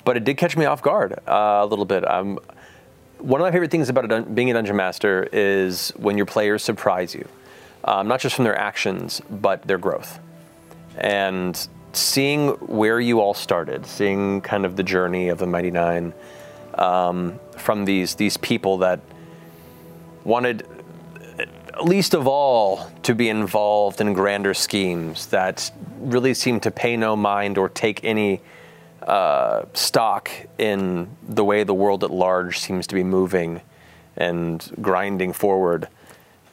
[0.06, 2.10] but it did catch me off guard uh, a little bit.
[2.10, 2.40] Um,
[3.18, 6.26] one of my favorite things about a dun- being a dungeon master is when your
[6.26, 7.28] players surprise you,
[7.84, 10.20] um, not just from their actions, but their growth.
[10.98, 16.14] And seeing where you all started, seeing kind of the journey of the Mighty Nein
[16.76, 19.00] um, from these these people that
[20.24, 20.66] wanted
[21.84, 27.16] least of all to be involved in grander schemes that really seem to pay no
[27.16, 28.42] mind or take any
[29.04, 33.62] uh, stock in the way the world at large seems to be moving
[34.18, 35.88] and grinding forward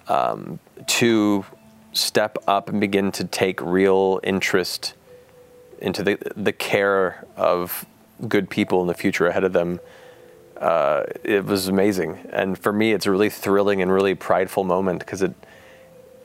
[0.08, 1.44] um, to
[1.92, 4.94] step up and begin to take real interest
[5.80, 7.86] into the, the care of
[8.26, 9.80] good people in the future ahead of them
[10.60, 12.18] uh, it was amazing.
[12.32, 15.32] And for me, it's a really thrilling and really prideful moment because it,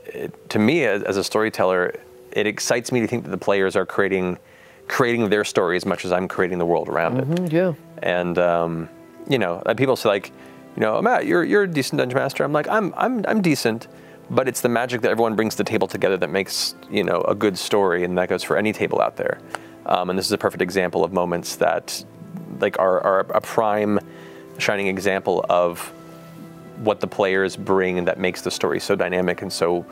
[0.05, 1.93] it, to me, as, as a storyteller,
[2.32, 4.39] it excites me to think that the players are creating,
[4.88, 7.30] creating their story as much as I'm creating the world around it.
[7.30, 7.74] Mhm, yeah.
[8.01, 8.89] And um,
[9.30, 10.32] you know, people say like,
[10.76, 12.43] you know, Matt, you're you're a decent dungeon master.
[12.43, 13.88] I'm like, I'm I'm I'm decent,
[14.34, 17.21] but it's the magic that everyone brings to the table together that makes you know
[17.21, 19.39] a good story, and that goes for any table out there.
[19.86, 22.03] Um, and this is a perfect example of moments that,
[22.59, 23.99] like, are are a prime,
[24.57, 25.79] shining example of
[26.77, 29.86] what the players bring and that makes the story so dynamic and so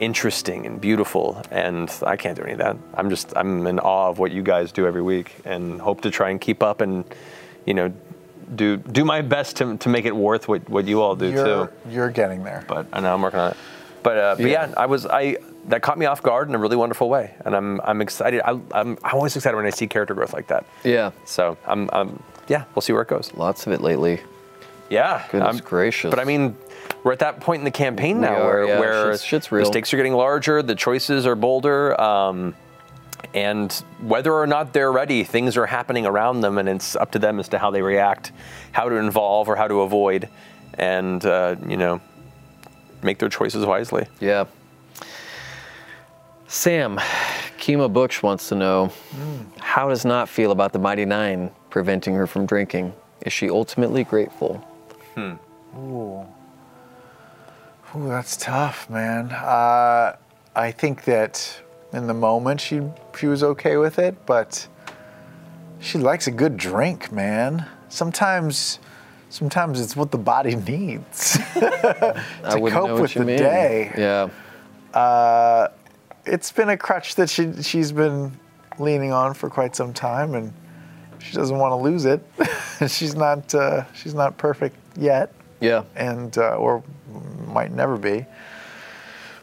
[0.00, 4.08] interesting and beautiful and i can't do any of that i'm just i'm in awe
[4.08, 7.04] of what you guys do every week and hope to try and keep up and
[7.66, 7.92] you know
[8.54, 11.66] do do my best to, to make it worth what, what you all do You're,
[11.66, 12.64] too you're getting there.
[12.68, 13.56] but i know i'm working on it
[14.08, 14.72] but uh, but yeah.
[14.76, 15.36] i was i
[15.66, 18.52] that caught me off guard in a really wonderful way and i'm i'm excited I,
[18.52, 21.10] i'm i'm always excited when i see character growth like that Yeah.
[21.26, 24.20] so i'm, I'm yeah we'll see where it goes Lots of it lately.
[24.88, 26.08] yeah Goodness gracious.
[26.10, 26.56] but i mean
[27.04, 28.80] we're at that point in the campaign now are, where, yeah.
[28.80, 29.64] where Shit's- shit's real.
[29.64, 32.54] the stakes are getting larger, the choices are bolder, um,
[33.34, 37.18] and whether or not they're ready, things are happening around them, and it's up to
[37.18, 38.32] them as to how they react,
[38.72, 40.28] how to involve or how to avoid,
[40.74, 42.00] and uh, you know,
[43.02, 44.06] make their choices wisely.
[44.20, 44.44] Yeah.
[46.46, 46.98] Sam,
[47.58, 48.92] Kima Books wants to know
[49.58, 54.04] how does Nott feel about the Mighty Nein preventing her from drinking Is she ultimately
[54.04, 54.56] grateful?
[55.14, 55.34] Hmm.
[55.76, 56.26] Ooh.
[57.96, 59.30] Ooh, that's tough, man.
[59.30, 60.16] Uh,
[60.54, 61.60] I think that
[61.92, 62.82] in the moment she
[63.18, 64.66] she was okay with it, but
[65.80, 67.66] she likes a good drink, man.
[67.88, 68.78] Sometimes
[69.30, 72.22] sometimes it's what the body needs to
[72.70, 73.38] cope with the mean.
[73.38, 73.92] day.
[73.96, 74.28] Yeah.
[74.98, 75.68] Uh,
[76.24, 78.32] it's been a crutch that she she's been
[78.78, 80.52] leaning on for quite some time, and
[81.18, 82.22] she doesn't want to lose it.
[82.88, 85.32] she's not uh, she's not perfect yet.
[85.60, 85.84] Yeah.
[85.96, 86.82] And uh, or
[87.46, 88.26] might never be.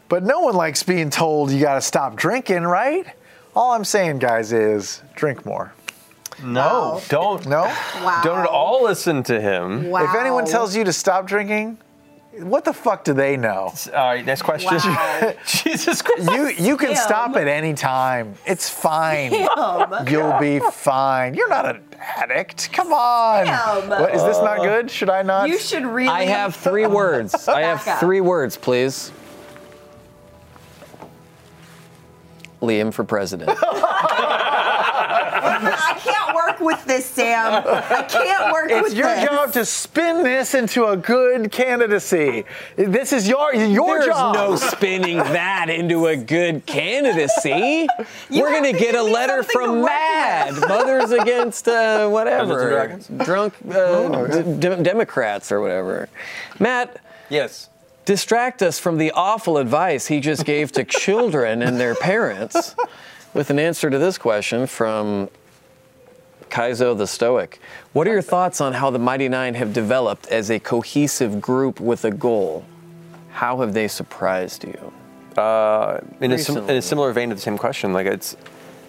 [0.08, 3.06] But no one likes being told you got to stop drinking, right?
[3.56, 5.72] All I'm saying, guys, is drink more.
[6.42, 7.46] No, don't.
[7.46, 7.62] No.
[7.62, 8.20] Wow.
[8.24, 9.88] Don't at all listen to him.
[9.90, 10.04] Wow.
[10.04, 11.78] If anyone tells you to stop drinking,
[12.38, 13.72] what the fuck do they know?
[13.86, 14.76] All right, next question.
[14.76, 15.34] Wow.
[15.46, 16.30] Jesus Christ.
[16.30, 16.96] You you can Damn.
[16.96, 18.34] stop at any time.
[18.44, 19.30] It's fine.
[19.30, 20.06] Damn.
[20.08, 21.34] You'll be fine.
[21.34, 22.70] You're not an addict.
[22.72, 23.46] Come on.
[23.46, 23.88] Damn.
[23.88, 24.90] What, is this not good?
[24.90, 25.48] Should I not?
[25.48, 26.08] You should really.
[26.08, 27.48] I have three words.
[27.48, 29.10] I have three words, please.
[32.62, 33.50] Liam for president.
[34.98, 37.62] I can't work with this, Sam.
[37.66, 38.92] I can't work It's with this.
[38.92, 39.24] It's your this.
[39.24, 42.44] job to spin this into a good candidacy.
[42.76, 44.34] This is your your There's job.
[44.34, 47.86] no spinning that into a good candidacy.
[48.30, 50.54] You We're gonna to get a letter from work Mad.
[50.68, 53.08] Mothers Against uh, whatever Dragons?
[53.24, 56.08] drunk uh, d- d- Democrats or whatever.
[56.58, 56.98] Matt,
[57.28, 57.68] Yes.
[58.06, 62.76] Distract us from the awful advice he just gave to children and their parents
[63.34, 65.28] with an answer to this question from
[66.48, 67.58] Kaizo the Stoic.
[67.92, 71.80] What are your thoughts on how the Mighty Nein have developed as a cohesive group
[71.80, 72.64] with a goal?
[73.32, 74.92] How have they surprised you?
[75.36, 78.36] Uh, in, a sim- in a similar vein to the same question, like it's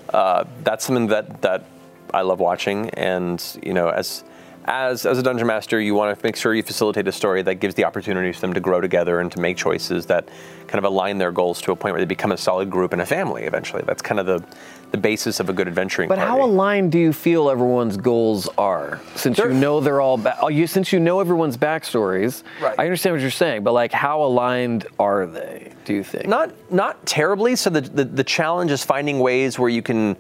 [0.09, 1.65] uh, that's something that that
[2.13, 4.23] I love watching, and you know, as
[4.67, 7.55] as as a dungeon master, you want to make sure you facilitate a story that
[7.55, 10.27] gives the opportunity for them to grow together and to make choices that
[10.67, 13.01] kind of align their goals to a point where they become a solid group and
[13.01, 13.43] a family.
[13.43, 14.43] Eventually, that's kind of the
[14.91, 16.07] the basis of a good adventuring.
[16.09, 19.01] But how aligned do you feel everyone's goals are?
[19.15, 22.43] Since They're- you know they're all ba- oh, you since you know everyone's backstories.
[22.61, 22.75] Right.
[22.77, 25.71] I understand what you're saying, but like how aligned are they?
[25.85, 26.27] Do you think?
[26.27, 27.55] Not not terribly.
[27.55, 30.17] So the, the the challenge is finding ways where you can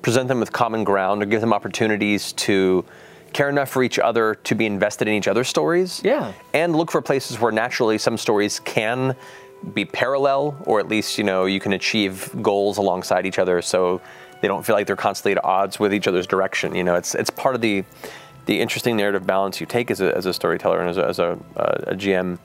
[0.00, 2.84] present them with common ground or give them opportunities to
[3.32, 6.00] care enough for each other to be invested in each other's stories.
[6.04, 6.32] Yeah.
[6.52, 9.16] And look for places where naturally some stories can
[9.74, 14.00] be parallel or at least, you know, you can achieve goals alongside each other so
[14.40, 16.74] they don't feel like they're constantly at odds with each other's direction.
[16.74, 17.84] You know, it's it's part of the
[18.46, 21.18] the interesting narrative balance you take as a, as a storyteller and as a, as
[21.20, 22.38] a, uh, a GM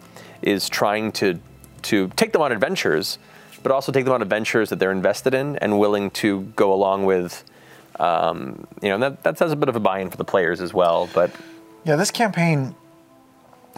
[0.44, 1.40] is trying to
[1.84, 3.18] to take them on adventures,
[3.64, 7.06] but also take them on adventures that they're invested in and willing to go along
[7.06, 7.44] with.
[8.00, 10.74] Um, you know, that that has a bit of a buy-in for the players as
[10.74, 11.10] well.
[11.14, 11.32] But
[11.84, 12.76] Yeah, this campaign,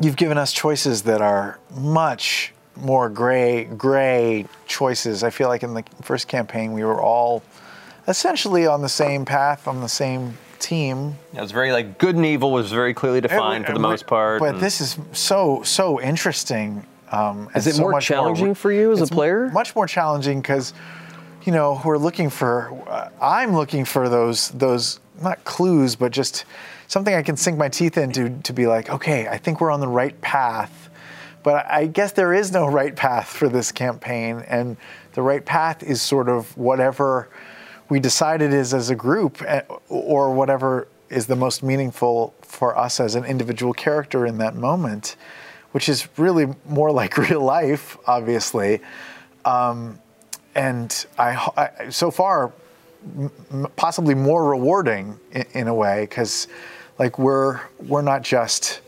[0.02, 5.24] you've given us choices that are much more gray, gray choices.
[5.24, 7.44] I feel like in the first campaign, we were all
[8.08, 11.16] essentially on the same path, on the same team.
[11.34, 14.40] it was very like good and evil was very clearly defined for the most part.
[14.40, 16.86] But and- this is so, so interesting.
[17.12, 19.50] Um, Is and it so more much challenging for you as a player?
[19.50, 20.74] Much more challenging because,
[21.46, 22.72] you know, we're looking for.
[22.88, 26.46] Uh, I'm looking for those those not clues, but just
[26.88, 29.80] something I can sink my teeth into to be like, okay, I think we're on
[29.80, 30.90] the right path.
[31.44, 34.76] But I guess there is no right path for this campaign, and
[35.14, 37.30] the right path is sort of whatever
[37.88, 42.78] we decide it is as a group, eh, or whatever is the most meaningful for
[42.78, 45.16] us as an individual character in that moment,
[45.72, 48.82] which is really more like real life, obviously.
[49.46, 50.00] Um,
[50.56, 52.52] and I, I so far
[53.76, 56.48] possibly more rewarding in, in a way because
[56.98, 58.82] like we're we're not just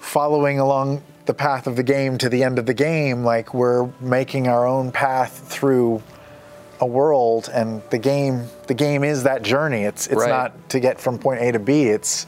[0.00, 3.22] following along the path of the game to the end of the game.
[3.24, 6.02] Like we're making our own path through
[6.80, 9.82] a world and the game the game is that journey.
[9.84, 10.28] It's it's Right.
[10.28, 11.84] not to get from point A to B.
[11.84, 12.26] It's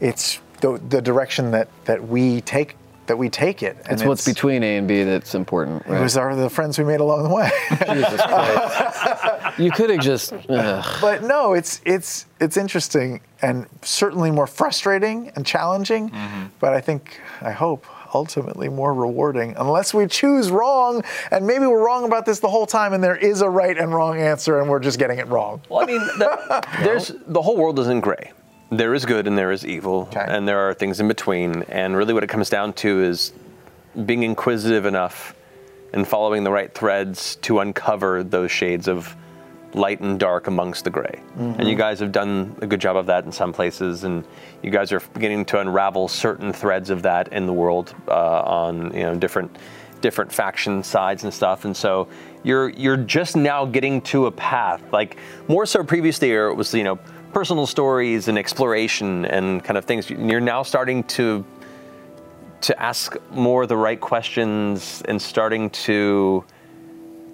[0.00, 2.76] it's the, the direction that that we take
[3.12, 5.84] that we take it and it's what's between A and B that's important.
[5.86, 7.50] it was our the friends we made along the way
[7.94, 9.58] Jesus Christ.
[9.58, 10.32] you could have just.
[10.48, 10.98] ugh.
[11.02, 16.08] but no, it's it's it's interesting and certainly more frustrating and challenging.
[16.08, 16.44] Mm-hmm.
[16.58, 17.84] But I think I hope
[18.14, 22.66] ultimately more rewarding, unless we choose wrong and maybe we're wrong about this the whole
[22.66, 25.60] time and there is a right and wrong answer and we're just getting it wrong.
[25.68, 28.32] Well, I mean, the, there's the whole world isn't gray.
[28.72, 30.24] There is good and there is evil, Okay.
[30.26, 31.62] and there are things in between.
[31.68, 33.32] And really, what it comes down to is
[34.06, 35.34] being inquisitive enough
[35.92, 39.14] and following the right threads to uncover those shades of
[39.74, 41.20] light and dark amongst the gray.
[41.36, 44.24] And you guys have done a good job of that in some places, and
[44.62, 48.94] you guys are beginning to unravel certain threads of that in the world uh, on
[48.94, 49.54] you know different
[50.00, 51.66] different faction sides and stuff.
[51.66, 52.08] And so
[52.42, 54.82] you're you're just now getting to a path.
[54.92, 56.98] Like more so previously, it was you know
[57.32, 60.10] personal stories and exploration and kind of things.
[60.10, 61.44] You're now starting to
[62.62, 66.44] to ask more the right questions and starting to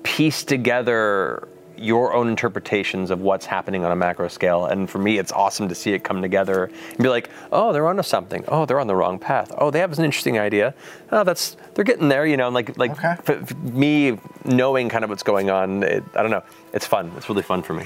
[0.02, 4.66] piece together your own interpretations of what's happening on a macro scale.
[4.66, 7.86] And for me, it's awesome to see it come together and be like, oh, they're
[7.86, 8.44] onto something.
[8.48, 9.52] Oh, they're on the wrong path.
[9.56, 10.74] Oh, they have an interesting idea.
[11.12, 12.26] Oh, that's they're getting there.
[12.26, 15.82] You know, and like like f- f- me knowing kind of what's going on.
[15.82, 16.42] It, I don't know.
[16.72, 17.12] It's fun.
[17.16, 17.84] It's really fun for me.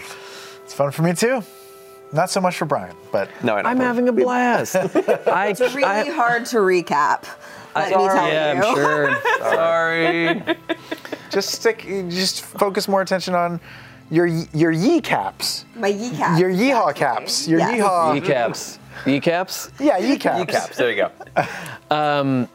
[0.65, 1.43] It's fun for me too.
[2.13, 4.77] Not so much for Brian, but no, I'm having a blast.
[5.27, 7.25] I, It's really hard to recap.
[7.75, 8.63] Let me tell yeah, you.
[8.63, 9.21] I'm sure.
[9.39, 10.43] Sorry.
[11.31, 11.87] just stick.
[12.11, 13.61] Just focus more attention on
[14.11, 15.65] your your yee caps.
[15.75, 16.39] My yee caps.
[16.39, 17.49] Your yeehaw caps.
[17.49, 17.81] Your Yes.
[17.81, 18.13] yeehaw.
[18.21, 18.79] Kneecaps.
[19.07, 19.71] Kneecaps?
[19.81, 20.39] Yeah, yee caps.
[20.39, 20.77] Kneecaps.
[20.77, 21.97] There you go.
[21.97, 22.47] Um,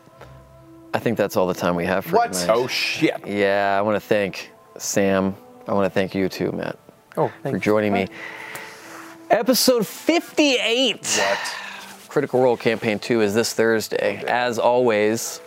[0.94, 2.34] I think that's all the time we have for What?
[2.34, 2.54] tonight.
[2.54, 3.26] Oh shit.
[3.26, 5.36] Yeah, I want to thank Sam.
[5.68, 6.78] I want to thank you too, Matt,
[7.18, 8.08] Oh, for joining me.
[9.30, 11.06] Episode 58.
[11.06, 11.40] What?
[12.08, 14.24] Critical Role Campaign 2 is this Thursday.
[14.26, 15.42] As always,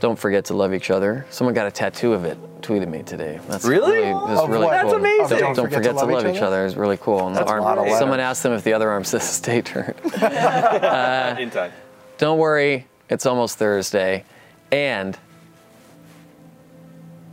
[0.00, 1.26] don't forget to love each other.
[1.30, 3.38] Someone got a tattoo of it, tweeted me today.
[3.48, 3.98] That's Really?
[3.98, 4.70] Really, that's Of really cool.
[4.70, 5.38] That's amazing.
[5.38, 6.66] Don't, don't forget, to love, each other.
[6.66, 7.18] It's really cool.
[7.18, 7.62] On the That's a arm.
[7.62, 7.98] lot of letters.
[7.98, 9.94] Someone asked them if the other arm says stay turned.
[10.04, 11.72] In time.
[12.18, 14.24] Don't worry, it's almost Thursday.
[14.72, 15.16] And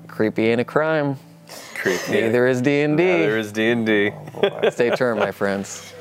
[0.08, 1.18] creepy ain't a crime.
[1.78, 2.12] Creepy.
[2.12, 2.88] Neither is D&D.
[2.96, 4.12] Neither is D and D.
[4.36, 5.94] Oh, Stay tuned, my friends.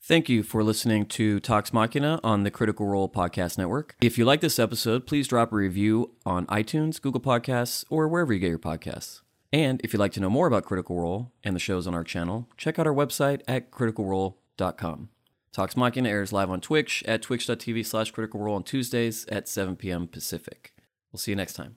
[0.00, 3.94] Thank you for listening to Talks Machina on the Critical Role Podcast Network.
[4.00, 8.32] If you like this episode, please drop a review on iTunes, Google Podcasts, or wherever
[8.32, 9.20] you get your podcasts.
[9.52, 12.04] And if you'd like to know more about Critical Role and the shows on our
[12.04, 15.10] channel, check out our website at criticalrole.com.
[15.52, 19.76] Talks Machina airs live on Twitch at twitch.tv slash critical role on Tuesdays at 7
[19.76, 20.06] p.m.
[20.06, 20.72] Pacific.
[21.12, 21.76] We'll see you next time.